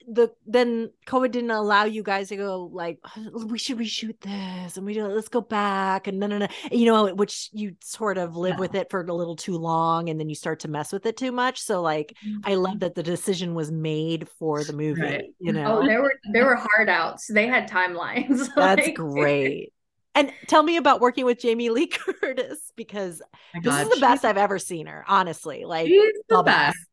the 0.07 0.33
then 0.47 0.91
COVID 1.07 1.31
didn't 1.31 1.51
allow 1.51 1.85
you 1.85 2.03
guys 2.03 2.29
to 2.29 2.37
go 2.37 2.71
like 2.73 2.99
we 3.33 3.59
should 3.59 3.79
reshoot 3.79 4.19
this 4.21 4.77
and 4.77 4.85
we 4.85 4.95
do 4.95 5.07
let's 5.07 5.29
go 5.29 5.41
back 5.41 6.07
and 6.07 6.23
then 6.23 6.49
you 6.71 6.87
know 6.87 7.15
which 7.15 7.51
you 7.53 7.75
sort 7.83 8.19
of 8.19 8.37
live 8.37 8.55
yeah. 8.55 8.61
with 8.61 8.75
it 8.75 8.91
for 8.91 9.01
a 9.01 9.13
little 9.13 9.37
too 9.37 9.57
long 9.57 10.09
and 10.09 10.19
then 10.21 10.29
you 10.29 10.35
start 10.35 10.61
to 10.61 10.69
mess 10.69 10.93
with 10.93 11.07
it 11.07 11.17
too 11.17 11.33
much. 11.33 11.61
So 11.61 11.81
like 11.83 12.15
mm-hmm. 12.27 12.41
I 12.45 12.55
love 12.55 12.81
that 12.81 12.95
the 12.95 13.03
decision 13.03 13.55
was 13.55 13.71
made 13.71 14.29
for 14.39 14.63
the 14.65 14.73
movie. 14.73 15.01
Right. 15.01 15.25
You 15.39 15.53
know, 15.53 15.81
oh, 15.81 15.87
there 15.87 16.03
were 16.03 16.15
there 16.33 16.47
were 16.47 16.57
hard 16.57 16.89
outs. 16.89 17.27
They 17.29 17.47
had 17.47 17.71
timelines. 17.71 18.49
That's 18.55 18.87
like... 18.87 18.95
great. 18.95 19.73
And 20.17 20.33
tell 20.47 20.63
me 20.63 20.77
about 20.77 21.01
working 21.01 21.25
with 21.25 21.41
Jamie 21.41 21.71
Lee 21.71 21.87
Curtis 22.21 22.73
because 22.77 23.21
this 23.63 23.81
is 23.81 23.89
the 23.89 24.01
best 24.01 24.25
I've 24.25 24.37
ever 24.37 24.61
seen 24.61 24.87
her. 24.87 25.05
Honestly, 25.09 25.65
like 25.65 25.89
she's 25.89 26.13
the 26.29 26.43
best. 26.43 26.77
best 26.77 26.89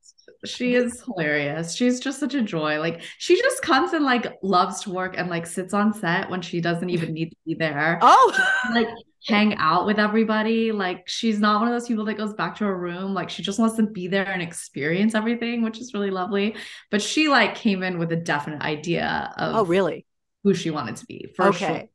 she 0.46 0.76
is 0.76 1.02
hilarious. 1.02 1.76
She's 1.76 2.00
just 2.00 2.20
such 2.20 2.34
a 2.34 2.42
joy. 2.42 2.80
Like 2.80 3.02
she 3.18 3.38
just 3.38 3.62
comes 3.62 3.94
and 3.94 4.04
like 4.04 4.38
loves 4.42 4.82
to 4.82 4.92
work 4.92 5.16
and 5.18 5.30
like 5.30 5.46
sits 5.46 5.74
on 5.74 5.94
set 5.94 6.30
when 6.30 6.42
she 6.42 6.62
doesn't 6.62 6.90
even 6.90 7.14
need 7.14 7.30
to 7.30 7.38
be 7.46 7.54
there. 7.54 8.00
Oh, 8.14 8.34
just, 8.36 8.76
like 8.76 8.88
hang 9.28 9.56
out 9.56 9.86
with 9.86 10.00
everybody. 10.00 10.72
Like 10.72 11.08
she's 11.08 11.40
not 11.40 11.60
one 11.60 11.68
of 11.68 11.74
those 11.74 11.88
people 11.88 12.06
that 12.06 12.16
goes 12.16 12.34
back 12.34 12.58
to 12.58 12.66
her 12.66 12.78
room. 12.78 13.14
Like 13.14 13.30
she 13.30 13.44
just 13.44 13.60
wants 13.60 13.76
to 13.76 13.84
be 13.84 14.08
there 14.08 14.28
and 14.28 14.42
experience 14.42 15.16
everything, 15.16 15.62
which 15.62 15.80
is 15.80 15.94
really 15.94 16.10
lovely. 16.10 16.56
But 16.90 17.02
she 17.02 17.30
like 17.30 17.56
came 17.56 17.84
in 17.84 18.00
with 18.00 18.12
a 18.12 18.16
definite 18.16 18.62
idea 18.62 19.34
of 19.38 19.56
oh 19.56 19.66
really 19.66 20.06
who 20.44 20.54
she 20.54 20.72
wanted 20.72 20.96
to 20.98 21.06
be 21.06 21.32
for 21.36 21.46
okay. 21.48 21.90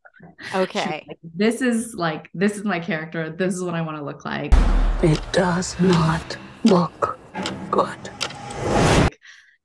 sure. 0.53 0.63
Okay. 0.63 1.05
Like, 1.09 1.19
this 1.23 1.61
is 1.61 1.95
like 1.95 2.31
this 2.33 2.57
is 2.57 2.65
my 2.65 2.79
character. 2.79 3.31
This 3.31 3.55
is 3.55 3.63
what 3.63 3.75
I 3.75 3.83
want 3.83 3.99
to 3.99 4.05
look 4.05 4.25
like. 4.25 4.53
It 5.03 5.21
does 5.33 5.79
not 5.81 6.39
look 6.65 7.19
good 7.71 8.11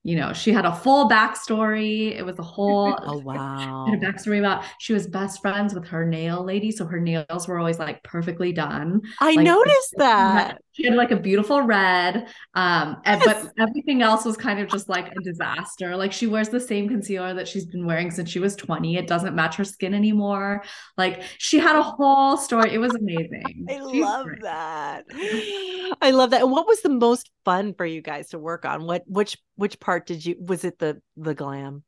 you 0.04 0.16
know, 0.16 0.34
she 0.34 0.52
had 0.52 0.66
a 0.66 0.76
full 0.76 1.08
backstory. 1.08 2.18
It 2.18 2.26
was 2.26 2.40
a 2.40 2.44
whole 2.44 2.98
oh 3.06 3.18
wow 3.20 3.86
a 3.88 3.98
backstory 3.98 4.40
about 4.40 4.64
she 4.80 4.94
was 4.94 5.06
best 5.08 5.42
friends 5.42 5.74
with 5.74 5.88
her 5.88 6.06
nail 6.06 6.44
lady, 6.44 6.72
so 6.72 6.86
her 6.86 7.00
nails 7.00 7.48
were 7.48 7.60
always 7.60 7.78
like 7.78 8.02
perfectly 8.04 8.52
done. 8.52 9.02
I 9.20 9.34
like, 9.34 9.46
noticed 9.46 9.94
that 9.98 10.62
she 10.74 10.86
had 10.86 10.96
like 10.96 11.12
a 11.12 11.18
beautiful 11.18 11.62
red, 11.62 12.28
um, 12.54 12.98
yes. 13.06 13.24
but 13.26 13.52
everything 13.60 14.02
else 14.02 14.26
was 14.26 14.38
kind 14.38 14.60
of 14.60 14.70
just 14.70 14.88
like 14.88 15.12
a 15.12 15.22
disaster. 15.22 15.98
Like 15.98 16.12
she 16.12 16.28
wears 16.28 16.50
the 16.50 16.60
same 16.60 16.88
concealer 16.88 17.34
that 17.34 17.48
she's 17.48 17.66
been 17.66 17.86
wearing 17.86 18.12
since 18.12 18.30
she 18.30 18.40
was 18.40 18.56
twenty. 18.56 18.98
It 18.98 19.08
doesn't 19.08 19.36
match 19.36 19.56
her 19.56 19.66
skin 19.66 19.94
anymore. 19.94 20.64
Like 20.98 21.24
she 21.38 21.60
had 21.60 21.76
a 21.76 21.84
whole 21.84 22.38
story. 22.38 22.74
It 22.74 22.78
was 22.78 22.96
amazing. 22.96 23.66
I 23.70 23.74
She's 23.92 24.02
love 24.02 24.26
great. 24.26 24.42
that. 24.44 25.06
I 26.02 26.12
love 26.12 26.32
that. 26.32 26.42
And 26.42 26.52
what 26.52 26.68
was 26.68 26.82
the 26.82 26.90
most 26.90 27.30
fun 27.44 27.74
for 27.74 27.86
you 27.86 28.02
guys 28.02 28.30
to 28.30 28.40
work 28.40 28.66
on? 28.66 28.86
What 28.86 29.04
which 29.08 29.38
which 29.56 29.80
part 29.80 30.06
did 30.06 30.26
you 30.26 30.36
was 30.40 30.64
it 30.64 30.80
the 30.80 31.02
the 31.18 31.36
glam 31.36 31.84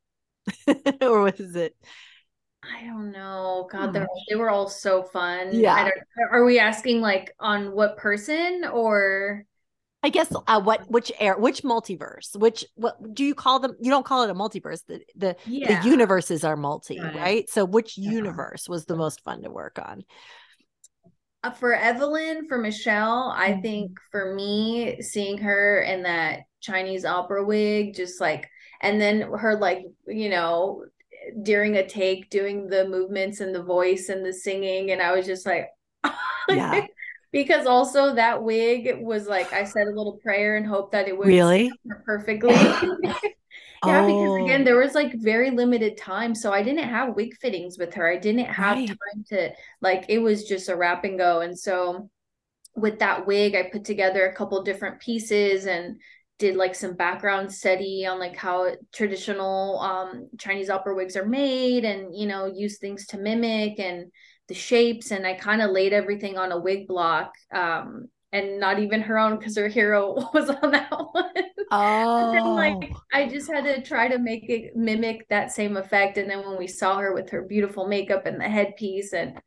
or 1.00 1.22
was 1.22 1.56
it 1.56 1.74
I 2.76 2.84
don't 2.84 3.12
know. 3.12 3.68
God, 3.70 3.92
they 3.92 4.06
they 4.28 4.36
were 4.36 4.50
all 4.50 4.68
so 4.68 5.02
fun. 5.02 5.50
Yeah. 5.52 5.90
are 6.30 6.44
we 6.44 6.58
asking 6.58 7.00
like 7.00 7.34
on 7.40 7.72
what 7.72 7.96
person 7.96 8.64
or? 8.72 9.44
I 10.02 10.10
guess 10.10 10.30
uh, 10.46 10.60
what 10.60 10.88
which 10.90 11.10
air 11.18 11.38
which 11.38 11.62
multiverse 11.62 12.36
which 12.36 12.66
what 12.74 13.14
do 13.14 13.24
you 13.24 13.34
call 13.34 13.58
them? 13.58 13.74
You 13.80 13.90
don't 13.90 14.04
call 14.04 14.22
it 14.24 14.30
a 14.30 14.34
multiverse. 14.34 14.82
The 14.86 15.00
the, 15.16 15.36
yeah. 15.46 15.80
the 15.80 15.88
universes 15.88 16.44
are 16.44 16.56
multi, 16.56 17.00
right? 17.00 17.16
right? 17.16 17.50
So 17.50 17.64
which 17.64 17.96
yeah. 17.96 18.10
universe 18.10 18.68
was 18.68 18.84
the 18.84 18.96
most 18.96 19.22
fun 19.24 19.42
to 19.42 19.50
work 19.50 19.78
on? 19.78 20.04
Uh, 21.44 21.50
for 21.50 21.74
Evelyn, 21.74 22.48
for 22.48 22.56
Michelle, 22.56 23.30
I 23.36 23.50
mm-hmm. 23.50 23.60
think 23.60 23.98
for 24.10 24.34
me, 24.34 25.02
seeing 25.02 25.36
her 25.38 25.82
in 25.82 26.02
that 26.04 26.40
Chinese 26.62 27.04
opera 27.04 27.44
wig, 27.44 27.94
just 27.94 28.18
like, 28.18 28.48
and 28.80 28.98
then 28.98 29.20
her 29.20 29.56
like, 29.56 29.84
you 30.06 30.30
know, 30.30 30.84
during 31.42 31.76
a 31.76 31.86
take 31.86 32.30
doing 32.30 32.68
the 32.68 32.88
movements 32.88 33.40
and 33.40 33.54
the 33.54 33.62
voice 33.62 34.08
and 34.08 34.24
the 34.24 34.32
singing, 34.32 34.90
and 34.90 35.02
I 35.02 35.14
was 35.14 35.26
just 35.26 35.46
like, 35.46 35.68
yeah. 36.48 36.86
because 37.32 37.66
also 37.66 38.14
that 38.14 38.42
wig 38.42 38.98
was 39.00 39.26
like 39.26 39.52
I 39.52 39.64
said 39.64 39.86
a 39.86 39.94
little 39.94 40.18
prayer 40.22 40.56
and 40.56 40.66
hope 40.66 40.92
that 40.92 41.08
it 41.08 41.16
would 41.16 41.28
really 41.28 41.72
perfectly. 42.04 42.54
Yeah, 43.86 44.04
oh. 44.04 44.06
because 44.06 44.44
again, 44.44 44.64
there 44.64 44.76
was 44.76 44.94
like 44.94 45.14
very 45.14 45.50
limited 45.50 45.96
time. 45.96 46.34
So 46.34 46.52
I 46.52 46.62
didn't 46.62 46.88
have 46.88 47.14
wig 47.14 47.36
fittings 47.36 47.78
with 47.78 47.94
her. 47.94 48.08
I 48.08 48.16
didn't 48.16 48.46
have 48.46 48.76
right. 48.76 48.88
time 48.88 49.24
to 49.28 49.50
like 49.80 50.06
it 50.08 50.18
was 50.18 50.44
just 50.44 50.68
a 50.68 50.76
wrap 50.76 51.04
and 51.04 51.18
go. 51.18 51.40
And 51.40 51.58
so 51.58 52.08
with 52.74 52.98
that 53.00 53.26
wig, 53.26 53.54
I 53.54 53.64
put 53.64 53.84
together 53.84 54.26
a 54.26 54.34
couple 54.34 54.62
different 54.62 55.00
pieces 55.00 55.66
and 55.66 56.00
did 56.38 56.56
like 56.56 56.74
some 56.74 56.94
background 56.94 57.52
study 57.52 58.06
on 58.06 58.18
like 58.18 58.36
how 58.36 58.68
traditional 58.92 59.78
um 59.80 60.28
Chinese 60.38 60.70
opera 60.70 60.94
wigs 60.94 61.16
are 61.16 61.26
made 61.26 61.84
and 61.84 62.14
you 62.14 62.26
know 62.26 62.46
use 62.46 62.78
things 62.78 63.06
to 63.06 63.18
mimic 63.18 63.78
and 63.78 64.10
the 64.48 64.54
shapes 64.54 65.10
and 65.10 65.26
I 65.26 65.34
kind 65.34 65.62
of 65.62 65.70
laid 65.70 65.92
everything 65.92 66.36
on 66.36 66.52
a 66.52 66.60
wig 66.60 66.86
block 66.88 67.32
um 67.54 68.08
and 68.34 68.58
not 68.58 68.80
even 68.80 69.00
her 69.00 69.16
own 69.16 69.38
because 69.38 69.56
her 69.56 69.68
hero 69.68 70.12
was 70.34 70.50
on 70.50 70.72
that 70.72 70.90
one. 71.12 71.32
Oh, 71.70 72.32
and 72.32 72.54
like 72.54 72.92
I 73.12 73.28
just 73.28 73.50
had 73.50 73.64
to 73.64 73.80
try 73.80 74.08
to 74.08 74.18
make 74.18 74.50
it 74.50 74.76
mimic 74.76 75.28
that 75.28 75.52
same 75.52 75.76
effect. 75.76 76.18
And 76.18 76.28
then 76.28 76.44
when 76.44 76.58
we 76.58 76.66
saw 76.66 76.98
her 76.98 77.14
with 77.14 77.30
her 77.30 77.42
beautiful 77.42 77.86
makeup 77.86 78.26
and 78.26 78.40
the 78.40 78.48
headpiece, 78.48 79.12
and 79.12 79.40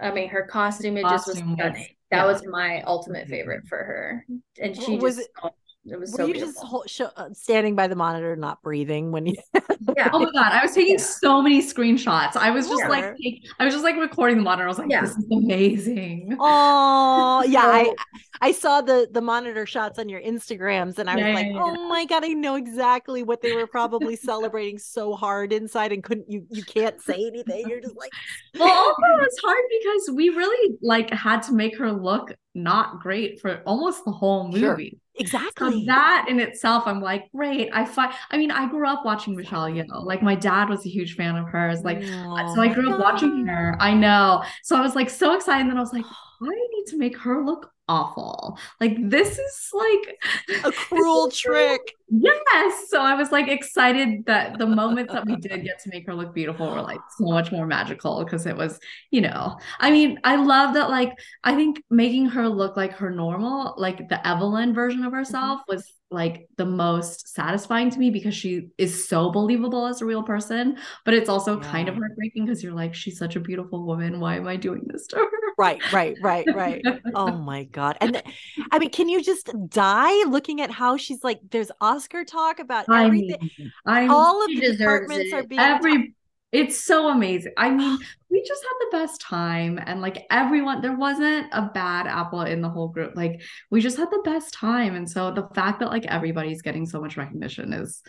I 0.00 0.10
mean 0.10 0.28
her 0.30 0.46
costume, 0.46 0.96
it 0.96 1.04
costume 1.04 1.34
just 1.34 1.46
was 1.46 1.54
stunning. 1.56 1.86
That 2.10 2.18
yeah. 2.18 2.26
was 2.26 2.44
my 2.44 2.82
ultimate 2.82 3.28
favorite 3.28 3.66
for 3.68 3.78
her, 3.78 4.26
and 4.60 4.76
she 4.76 4.96
was 4.96 5.16
just 5.16 5.28
it, 5.44 5.52
it 5.84 5.98
was 5.98 6.12
Were 6.12 6.18
so 6.18 6.26
you 6.26 6.34
beautiful. 6.34 6.52
just 6.52 6.64
hold, 6.64 6.90
show, 6.90 7.10
uh, 7.16 7.30
standing 7.32 7.74
by 7.74 7.88
the 7.88 7.96
monitor, 7.96 8.36
not 8.36 8.62
breathing 8.62 9.10
when 9.10 9.26
you? 9.26 9.34
yeah. 9.96 10.10
Oh 10.12 10.20
my 10.20 10.30
god, 10.32 10.52
I 10.52 10.62
was 10.62 10.72
taking 10.72 10.94
yeah. 10.94 11.04
so 11.04 11.42
many 11.42 11.60
screenshots. 11.60 12.36
I 12.36 12.50
was 12.50 12.68
just 12.68 12.82
yeah. 12.82 12.88
like, 12.88 13.16
I 13.58 13.64
was 13.64 13.74
just 13.74 13.82
like 13.82 13.96
recording 13.96 14.36
the 14.36 14.44
monitor. 14.44 14.64
I 14.64 14.68
was 14.68 14.78
like, 14.78 14.90
yeah. 14.90 15.00
this 15.00 15.16
is 15.16 15.26
amazing. 15.32 16.36
Oh 16.38 17.44
yeah, 17.48 17.64
I 17.64 17.94
I 18.40 18.52
saw 18.52 18.80
the 18.80 19.08
the 19.10 19.20
monitor 19.20 19.66
shots 19.66 19.98
on 19.98 20.08
your 20.08 20.20
Instagrams, 20.20 20.98
and 20.98 21.10
I 21.10 21.16
was 21.16 21.34
like, 21.34 21.48
oh 21.54 21.88
my 21.88 22.04
god, 22.04 22.24
I 22.24 22.28
know 22.28 22.54
exactly 22.54 23.24
what 23.24 23.42
they 23.42 23.52
were 23.52 23.66
probably 23.66 24.14
celebrating 24.14 24.78
so 24.78 25.14
hard 25.14 25.52
inside, 25.52 25.90
and 25.90 26.04
couldn't 26.04 26.30
you? 26.30 26.46
You 26.50 26.62
can't 26.62 27.00
say 27.00 27.26
anything. 27.26 27.68
You're 27.68 27.80
just 27.80 27.96
like, 27.96 28.12
well, 28.54 28.68
also 28.68 29.02
it 29.02 29.20
was 29.20 29.38
hard 29.42 29.64
because 29.80 30.16
we 30.16 30.28
really 30.28 30.76
like 30.80 31.10
had 31.10 31.42
to 31.44 31.52
make 31.52 31.76
her 31.78 31.90
look 31.90 32.36
not 32.54 33.00
great 33.00 33.40
for 33.40 33.62
almost 33.66 34.04
the 34.04 34.12
whole 34.12 34.48
movie. 34.48 34.60
Sure. 34.60 34.88
Exactly. 35.22 35.80
So 35.80 35.86
that 35.86 36.26
in 36.28 36.40
itself, 36.40 36.84
I'm 36.86 37.00
like, 37.00 37.30
great. 37.32 37.70
I 37.72 37.84
find, 37.84 38.12
I 38.30 38.36
mean, 38.36 38.50
I 38.50 38.68
grew 38.68 38.86
up 38.86 39.04
watching 39.04 39.34
Michelle 39.34 39.68
Yeoh. 39.68 40.04
Like 40.04 40.22
my 40.22 40.34
dad 40.34 40.68
was 40.68 40.84
a 40.84 40.88
huge 40.88 41.16
fan 41.16 41.36
of 41.36 41.48
hers. 41.48 41.82
Like, 41.82 42.02
oh, 42.02 42.54
so 42.54 42.60
I 42.60 42.68
grew 42.68 42.92
up 42.92 43.00
watching 43.00 43.46
her. 43.46 43.76
I 43.80 43.94
know. 43.94 44.42
So 44.62 44.76
I 44.76 44.80
was 44.80 44.94
like 44.94 45.10
so 45.10 45.34
excited. 45.34 45.70
that 45.70 45.76
I 45.76 45.80
was 45.80 45.92
like, 45.92 46.04
I 46.04 46.48
need 46.48 46.86
to 46.88 46.98
make 46.98 47.16
her 47.18 47.44
look 47.44 47.70
awful. 47.92 48.58
Like 48.80 48.96
this 48.98 49.38
is 49.38 49.70
like 49.74 50.64
a 50.64 50.72
cruel 50.84 51.30
trick. 51.30 51.94
Yes. 52.08 52.88
So 52.88 53.00
I 53.00 53.14
was 53.14 53.30
like 53.30 53.48
excited 53.48 54.24
that 54.26 54.58
the 54.58 54.66
moments 54.66 55.12
that 55.12 55.26
we 55.26 55.36
did 55.36 55.62
get 55.62 55.78
to 55.82 55.90
make 55.90 56.06
her 56.06 56.14
look 56.14 56.34
beautiful 56.34 56.70
were 56.70 56.80
like 56.80 57.00
so 57.18 57.26
much 57.26 57.52
more 57.52 57.66
magical 57.66 58.24
because 58.24 58.46
it 58.46 58.56
was, 58.56 58.78
you 59.10 59.20
know, 59.20 59.58
I 59.78 59.90
mean, 59.90 60.18
I 60.24 60.36
love 60.36 60.74
that 60.74 60.88
like 60.88 61.12
I 61.44 61.54
think 61.54 61.82
making 61.90 62.26
her 62.26 62.48
look 62.48 62.76
like 62.76 62.92
her 62.94 63.10
normal, 63.10 63.74
like 63.76 64.08
the 64.08 64.26
Evelyn 64.26 64.72
version 64.74 65.04
of 65.04 65.12
herself 65.12 65.60
mm-hmm. 65.60 65.74
was 65.74 65.92
like 66.12 66.48
the 66.56 66.64
most 66.64 67.28
satisfying 67.34 67.90
to 67.90 67.98
me 67.98 68.10
because 68.10 68.34
she 68.34 68.68
is 68.78 69.08
so 69.08 69.30
believable 69.30 69.86
as 69.86 70.00
a 70.00 70.04
real 70.04 70.22
person 70.22 70.76
but 71.04 71.14
it's 71.14 71.28
also 71.28 71.60
yeah. 71.60 71.70
kind 71.70 71.88
of 71.88 71.94
heartbreaking 71.96 72.44
because 72.44 72.62
you're 72.62 72.72
like 72.72 72.94
she's 72.94 73.18
such 73.18 73.36
a 73.36 73.40
beautiful 73.40 73.84
woman. 73.84 74.20
Why 74.20 74.36
am 74.36 74.46
i 74.48 74.56
doing 74.56 74.86
this 74.86 75.06
to 75.08 75.16
her? 75.16 75.26
Right 75.58 75.92
right 75.92 76.16
right 76.22 76.46
right. 76.54 76.82
Oh 77.14 77.32
my 77.32 77.64
god. 77.64 77.98
And 78.00 78.22
i 78.70 78.78
mean 78.78 78.90
can 78.90 79.08
you 79.08 79.22
just 79.22 79.50
die 79.68 80.24
looking 80.28 80.60
at 80.60 80.70
how 80.70 80.96
she's 80.96 81.22
like 81.22 81.40
there's 81.50 81.70
oscar 81.80 82.24
talk 82.24 82.58
about 82.58 82.86
everything. 82.92 83.36
I 83.40 83.62
mean, 83.62 83.72
I 83.86 84.06
all 84.06 84.42
of 84.42 84.48
the 84.48 84.76
departments 84.76 85.32
it. 85.32 85.34
are 85.34 85.42
being 85.42 85.60
every 85.60 86.14
it's 86.52 86.78
so 86.78 87.08
amazing. 87.08 87.52
I 87.56 87.70
mean, 87.70 87.98
we 88.30 88.42
just 88.46 88.62
had 88.62 88.74
the 88.80 88.98
best 88.98 89.20
time 89.20 89.80
and 89.84 90.00
like 90.00 90.26
everyone 90.30 90.80
there 90.80 90.96
wasn't 90.96 91.48
a 91.52 91.70
bad 91.74 92.06
apple 92.06 92.42
in 92.42 92.60
the 92.60 92.68
whole 92.68 92.88
group. 92.88 93.16
Like 93.16 93.42
we 93.70 93.80
just 93.80 93.96
had 93.96 94.10
the 94.10 94.22
best 94.24 94.54
time 94.54 94.94
and 94.94 95.10
so 95.10 95.32
the 95.32 95.48
fact 95.54 95.80
that 95.80 95.90
like 95.90 96.06
everybody's 96.06 96.62
getting 96.62 96.86
so 96.86 97.00
much 97.00 97.16
recognition 97.16 97.72
is 97.72 98.02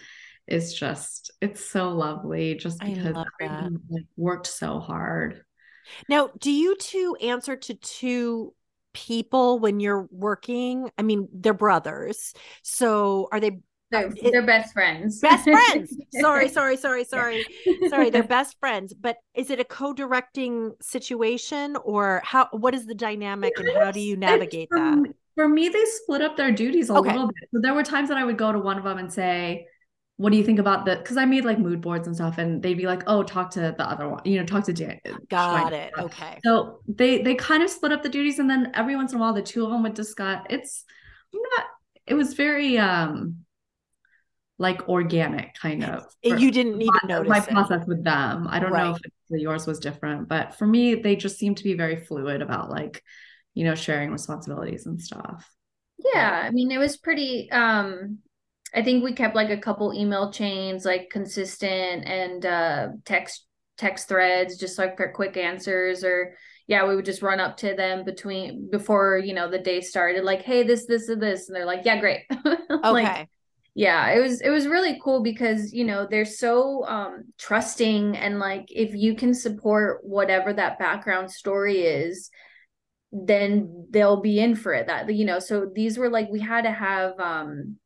is 0.47 0.73
just 0.73 1.32
it's 1.41 1.65
so 1.65 1.89
lovely 1.89 2.56
just 2.56 2.79
because 2.79 3.15
everyone 3.41 3.79
like 3.89 4.06
worked 4.17 4.47
so 4.47 4.79
hard. 4.79 5.43
Now, 6.08 6.29
do 6.39 6.51
you 6.51 6.77
two 6.77 7.15
answer 7.21 7.56
to 7.56 7.73
two 7.73 8.53
people 8.93 9.60
when 9.60 9.79
you're 9.79 10.08
working? 10.12 10.89
I 10.97 11.01
mean, 11.01 11.27
they're 11.34 11.53
brothers. 11.53 12.34
So 12.62 13.27
are 13.32 13.39
they 13.39 13.60
they're, 13.93 14.32
they're 14.32 14.45
best 14.45 14.73
friends. 14.73 15.19
Best 15.19 15.43
friends. 15.43 15.95
sorry, 16.19 16.49
sorry, 16.49 16.77
sorry, 16.77 17.03
sorry. 17.03 17.45
sorry, 17.89 18.10
they're 18.10 18.23
best 18.39 18.60
friends. 18.60 18.93
But 18.93 19.17
is 19.36 19.49
it 19.49 19.60
a 19.60 19.63
co-directing 19.63 20.73
situation 20.82 21.77
or 21.84 22.21
how 22.25 22.49
what 22.51 22.73
is 22.73 22.86
the 22.86 22.95
dynamic 22.95 23.53
and 23.58 23.69
how 23.77 23.91
do 23.91 23.99
you 23.99 24.17
navigate 24.17 24.69
for, 24.69 24.79
that? 24.79 25.13
For 25.36 25.47
me, 25.47 25.69
they 25.69 25.84
split 25.86 26.21
up 26.21 26.38
their 26.38 26.51
duties 26.51 26.89
a 26.89 26.95
okay. 26.95 27.12
little 27.12 27.27
bit. 27.27 27.49
So 27.53 27.60
there 27.62 27.73
were 27.73 27.84
times 27.84 28.10
that 28.10 28.17
I 28.17 28.23
would 28.23 28.38
go 28.38 28.51
to 28.51 28.60
one 28.60 28.77
of 28.77 28.84
them 28.84 28.97
and 28.97 29.12
say, 29.12 29.67
what 30.17 30.32
do 30.32 30.38
you 30.38 30.43
think 30.43 30.60
about 30.60 30.86
the 30.86 30.95
because 30.95 31.17
I 31.17 31.25
made 31.25 31.43
like 31.43 31.58
mood 31.60 31.82
boards 31.82 32.08
and 32.08 32.15
stuff 32.15 32.38
and 32.38 32.62
they'd 32.62 32.75
be 32.75 32.86
like, 32.86 33.03
oh, 33.08 33.23
talk 33.23 33.49
to 33.51 33.73
the 33.77 33.88
other 33.88 34.08
one, 34.08 34.21
you 34.25 34.38
know, 34.39 34.45
talk 34.45 34.63
to 34.65 34.73
Dan. 34.73 34.99
Got 35.29 35.73
it. 35.73 35.91
Okay. 35.97 36.39
So 36.43 36.79
they 36.88 37.21
they 37.21 37.36
kind 37.36 37.63
of 37.63 37.69
split 37.69 37.91
up 37.91 38.03
the 38.03 38.10
duties 38.10 38.39
and 38.39 38.49
then 38.49 38.71
every 38.75 38.95
once 38.95 39.12
in 39.12 39.17
a 39.17 39.21
while 39.21 39.34
the 39.34 39.41
two 39.41 39.65
of 39.65 39.71
them 39.71 39.84
would 39.84 39.95
discuss 39.95 40.45
it's 40.49 40.86
not 41.34 41.65
it 42.06 42.13
was 42.13 42.34
very 42.34 42.77
um 42.77 43.43
like 44.59 44.87
organic 44.87 45.55
kind 45.55 45.83
of. 45.83 46.05
you 46.21 46.51
didn't 46.51 46.81
even 46.81 46.93
my, 47.03 47.07
notice 47.07 47.29
my 47.29 47.37
it. 47.39 47.49
process 47.49 47.87
with 47.87 48.03
them. 48.03 48.47
I 48.49 48.59
don't 48.59 48.71
right. 48.71 48.89
know 48.89 48.95
if 48.95 49.41
yours 49.41 49.65
was 49.65 49.79
different, 49.79 50.27
but 50.27 50.55
for 50.55 50.67
me, 50.67 50.95
they 50.95 51.15
just 51.15 51.37
seemed 51.37 51.57
to 51.57 51.63
be 51.63 51.73
very 51.73 51.97
fluid 51.97 52.41
about 52.41 52.69
like, 52.69 53.03
you 53.53 53.63
know, 53.63 53.75
sharing 53.75 54.11
responsibilities 54.11 54.85
and 54.85 55.01
stuff. 55.01 55.49
Yeah, 56.13 56.43
I 56.45 56.51
mean, 56.51 56.71
it 56.71 56.77
was 56.77 56.97
pretty 56.97 57.49
um 57.51 58.19
I 58.75 58.81
think 58.81 59.03
we 59.03 59.13
kept 59.13 59.35
like 59.35 59.49
a 59.49 59.57
couple 59.57 59.93
email 59.93 60.31
chains, 60.31 60.83
like 60.85 61.09
consistent 61.11 62.05
and 62.05 62.45
uh, 62.45 62.87
text 63.05 63.45
text 63.77 64.07
threads, 64.07 64.57
just 64.57 64.77
like 64.77 64.97
for 64.97 65.11
quick 65.11 65.37
answers. 65.37 66.03
Or 66.03 66.35
yeah, 66.67 66.87
we 66.87 66.95
would 66.95 67.05
just 67.05 67.21
run 67.21 67.39
up 67.39 67.57
to 67.57 67.75
them 67.75 68.03
between 68.03 68.69
before 68.71 69.17
you 69.19 69.33
know 69.33 69.49
the 69.49 69.59
day 69.59 69.81
started, 69.81 70.23
like, 70.23 70.41
hey, 70.41 70.63
this, 70.63 70.87
this, 70.87 71.07
and 71.09 71.21
this, 71.21 71.47
and 71.47 71.55
they're 71.55 71.65
like, 71.65 71.81
yeah, 71.85 71.99
great. 71.99 72.21
Okay. 72.71 72.89
like, 72.91 73.29
yeah, 73.75 74.12
it 74.12 74.19
was 74.19 74.41
it 74.41 74.49
was 74.49 74.67
really 74.67 74.99
cool 75.03 75.23
because 75.23 75.73
you 75.73 75.83
know 75.83 76.07
they're 76.09 76.25
so 76.25 76.86
um, 76.86 77.23
trusting 77.39 78.15
and 78.15 78.39
like 78.39 78.65
if 78.69 78.93
you 78.93 79.15
can 79.15 79.33
support 79.33 80.01
whatever 80.03 80.53
that 80.53 80.77
background 80.77 81.31
story 81.31 81.81
is 81.81 82.29
then 83.13 83.86
they'll 83.91 84.21
be 84.21 84.39
in 84.39 84.55
for 84.55 84.73
it. 84.73 84.88
That 84.88 85.13
you 85.13 85.25
know 85.25 85.39
so 85.39 85.69
these 85.73 85.97
were 85.97 86.09
like 86.09 86.29
we 86.29 86.39
had 86.39 86.63
to 86.63 86.71
have 86.71 87.19
um 87.19 87.77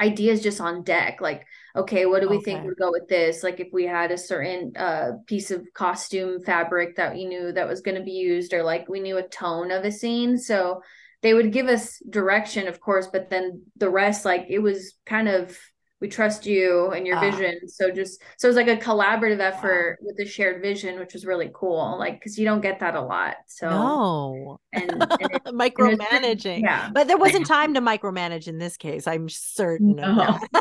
ideas 0.00 0.42
just 0.42 0.62
on 0.62 0.82
deck 0.82 1.20
like 1.20 1.44
okay 1.76 2.06
what 2.06 2.22
do 2.22 2.28
we 2.30 2.36
okay. 2.36 2.44
think 2.44 2.64
would 2.64 2.78
go 2.78 2.90
with 2.90 3.06
this? 3.08 3.42
Like 3.42 3.60
if 3.60 3.68
we 3.72 3.84
had 3.84 4.10
a 4.10 4.18
certain 4.18 4.72
uh 4.76 5.12
piece 5.26 5.50
of 5.50 5.66
costume 5.74 6.40
fabric 6.42 6.96
that 6.96 7.14
we 7.14 7.24
knew 7.24 7.52
that 7.52 7.68
was 7.68 7.82
going 7.82 7.96
to 7.96 8.02
be 8.04 8.12
used 8.12 8.52
or 8.52 8.62
like 8.62 8.88
we 8.88 9.00
knew 9.00 9.18
a 9.18 9.28
tone 9.28 9.70
of 9.70 9.84
a 9.84 9.92
scene. 9.92 10.38
So 10.38 10.82
they 11.22 11.34
would 11.34 11.52
give 11.52 11.66
us 11.66 11.98
direction 12.08 12.68
of 12.68 12.80
course 12.80 13.08
but 13.12 13.30
then 13.30 13.62
the 13.76 13.90
rest 13.90 14.24
like 14.24 14.46
it 14.48 14.60
was 14.60 14.94
kind 15.06 15.28
of 15.28 15.56
we 16.00 16.08
trust 16.08 16.46
you 16.46 16.90
and 16.92 17.06
your 17.06 17.18
uh, 17.18 17.30
vision. 17.30 17.68
So 17.68 17.90
just 17.90 18.22
so 18.38 18.48
it 18.48 18.54
was 18.54 18.56
like 18.56 18.68
a 18.68 18.76
collaborative 18.76 19.38
effort 19.38 19.98
wow. 20.00 20.06
with 20.08 20.26
a 20.26 20.28
shared 20.28 20.62
vision 20.62 20.98
which 20.98 21.12
was 21.12 21.26
really 21.26 21.50
cool 21.52 21.98
like 21.98 22.14
because 22.14 22.38
you 22.38 22.44
don't 22.44 22.62
get 22.62 22.80
that 22.80 22.94
a 22.94 23.00
lot 23.00 23.36
so. 23.46 23.68
No. 23.68 24.60
And, 24.72 24.90
and 24.92 25.02
it, 25.02 25.44
micromanaging. 25.46 26.56
And 26.56 26.64
yeah. 26.64 26.90
But 26.92 27.06
there 27.06 27.18
wasn't 27.18 27.46
time 27.46 27.74
to 27.74 27.80
micromanage 27.80 28.48
in 28.48 28.58
this 28.58 28.76
case 28.76 29.06
i'm 29.06 29.28
certain 29.28 29.96
no. 29.96 30.38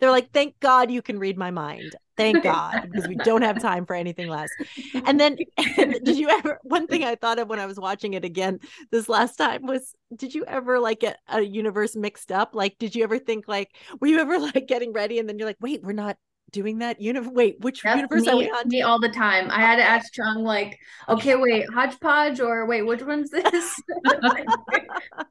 they're 0.00 0.10
like 0.10 0.30
thank 0.32 0.58
god 0.60 0.90
you 0.90 1.02
can 1.02 1.18
read 1.18 1.36
my 1.36 1.50
mind 1.50 1.96
Thank 2.16 2.42
God, 2.42 2.88
because 2.90 3.08
we 3.08 3.16
don't 3.16 3.42
have 3.42 3.60
time 3.60 3.86
for 3.86 3.94
anything 3.94 4.28
less. 4.28 4.50
And 5.06 5.20
then, 5.20 5.36
did 5.76 6.18
you 6.18 6.28
ever? 6.30 6.58
One 6.62 6.86
thing 6.86 7.04
I 7.04 7.14
thought 7.14 7.38
of 7.38 7.48
when 7.48 7.60
I 7.60 7.66
was 7.66 7.78
watching 7.78 8.14
it 8.14 8.24
again 8.24 8.58
this 8.90 9.08
last 9.08 9.36
time 9.36 9.66
was, 9.66 9.94
did 10.14 10.34
you 10.34 10.44
ever 10.46 10.80
like 10.80 11.00
get 11.00 11.18
a 11.28 11.40
universe 11.42 11.94
mixed 11.94 12.32
up? 12.32 12.54
Like, 12.54 12.78
did 12.78 12.94
you 12.94 13.04
ever 13.04 13.18
think 13.18 13.46
like, 13.46 13.76
were 14.00 14.06
you 14.08 14.18
ever 14.18 14.38
like 14.38 14.66
getting 14.66 14.92
ready 14.92 15.18
and 15.18 15.28
then 15.28 15.38
you're 15.38 15.48
like, 15.48 15.58
wait, 15.60 15.82
we're 15.82 15.92
not 15.92 16.16
doing 16.50 16.78
that 16.78 17.00
universe. 17.00 17.32
Wait, 17.32 17.60
which 17.60 17.82
That's 17.82 17.96
universe 17.96 18.22
me, 18.22 18.28
are 18.28 18.36
we 18.36 18.50
on? 18.50 18.68
Me 18.68 18.82
all 18.82 18.98
the 18.98 19.08
time. 19.08 19.50
I 19.50 19.60
had 19.60 19.76
to 19.76 19.82
ask 19.82 20.12
Chung, 20.12 20.44
like, 20.44 20.78
okay, 21.08 21.36
wait, 21.36 21.68
hodgepodge 21.70 22.40
or 22.40 22.66
wait, 22.66 22.82
which 22.82 23.02
one's 23.02 23.30
this? 23.30 23.80
I 24.06 24.44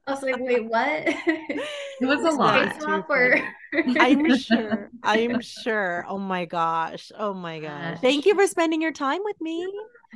was 0.06 0.22
like, 0.22 0.38
wait, 0.38 0.64
what? 0.64 1.04
It 1.06 2.06
was 2.06 2.20
a 2.20 2.36
lot. 2.36 3.06
Or... 3.08 3.40
I'm 3.72 4.36
sure. 4.38 4.90
I'm 5.02 5.40
sure. 5.40 6.04
Oh 6.08 6.18
my 6.18 6.44
gosh. 6.44 7.10
Oh 7.18 7.34
my 7.34 7.60
gosh. 7.60 7.98
Thank 8.00 8.26
you 8.26 8.34
for 8.34 8.46
spending 8.46 8.82
your 8.82 8.92
time 8.92 9.20
with 9.24 9.40
me. 9.40 9.66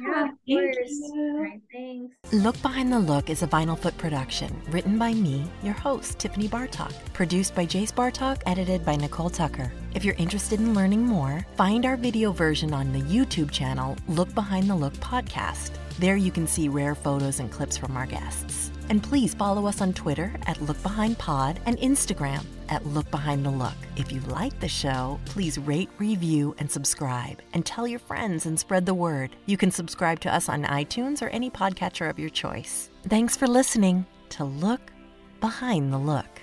Yeah, 0.00 0.28
oh, 0.28 0.58
of 0.58 0.74
course. 0.74 1.60
Thanks. 1.72 2.16
Look 2.32 2.60
Behind 2.62 2.92
the 2.92 2.98
Look 2.98 3.28
is 3.28 3.42
a 3.42 3.46
Vinyl 3.46 3.78
Foot 3.78 3.96
production, 3.98 4.60
written 4.70 4.98
by 4.98 5.12
me, 5.12 5.46
your 5.62 5.74
host, 5.74 6.18
Tiffany 6.18 6.48
Bartok, 6.48 6.92
produced 7.12 7.54
by 7.54 7.66
Jace 7.66 7.92
Bartok, 7.92 8.40
edited 8.46 8.84
by 8.84 8.96
Nicole 8.96 9.30
Tucker. 9.30 9.72
If 9.94 10.04
you're 10.04 10.14
interested 10.14 10.60
in 10.60 10.74
learning 10.74 11.04
more, 11.04 11.44
find 11.56 11.84
our 11.84 11.96
video 11.96 12.32
version 12.32 12.72
on 12.72 12.92
the 12.92 13.02
YouTube 13.02 13.50
channel 13.50 13.96
Look 14.08 14.34
Behind 14.34 14.70
the 14.70 14.76
Look 14.76 14.94
podcast. 14.94 15.72
There 15.98 16.16
you 16.16 16.30
can 16.30 16.46
see 16.46 16.68
rare 16.68 16.94
photos 16.94 17.40
and 17.40 17.50
clips 17.50 17.76
from 17.76 17.96
our 17.96 18.06
guests. 18.06 18.70
And 18.90 19.02
please 19.02 19.34
follow 19.34 19.66
us 19.66 19.80
on 19.80 19.92
Twitter 19.92 20.34
at 20.46 20.60
Look 20.60 20.82
Behind 20.82 21.16
Pod 21.16 21.60
and 21.64 21.78
Instagram 21.78 22.44
at 22.68 22.84
Look 22.84 23.08
Behind 23.12 23.46
the 23.46 23.50
Look. 23.50 23.76
If 23.96 24.10
you 24.10 24.20
like 24.22 24.58
the 24.58 24.68
show, 24.68 25.20
please 25.26 25.58
rate, 25.58 25.88
review, 25.98 26.56
and 26.58 26.70
subscribe. 26.70 27.40
And 27.54 27.64
tell 27.64 27.86
your 27.86 28.00
friends 28.00 28.46
and 28.46 28.58
spread 28.58 28.86
the 28.86 28.94
word. 28.94 29.36
You 29.46 29.56
can 29.56 29.70
subscribe 29.70 30.18
to 30.20 30.34
us 30.34 30.48
on 30.48 30.64
iTunes 30.64 31.22
or 31.22 31.28
any 31.28 31.50
podcatcher 31.50 32.10
of 32.10 32.18
your 32.18 32.30
choice. 32.30 32.90
Thanks 33.08 33.36
for 33.36 33.46
listening 33.46 34.06
to 34.30 34.44
Look 34.44 34.92
Behind 35.40 35.92
the 35.92 35.98
Look. 35.98 36.39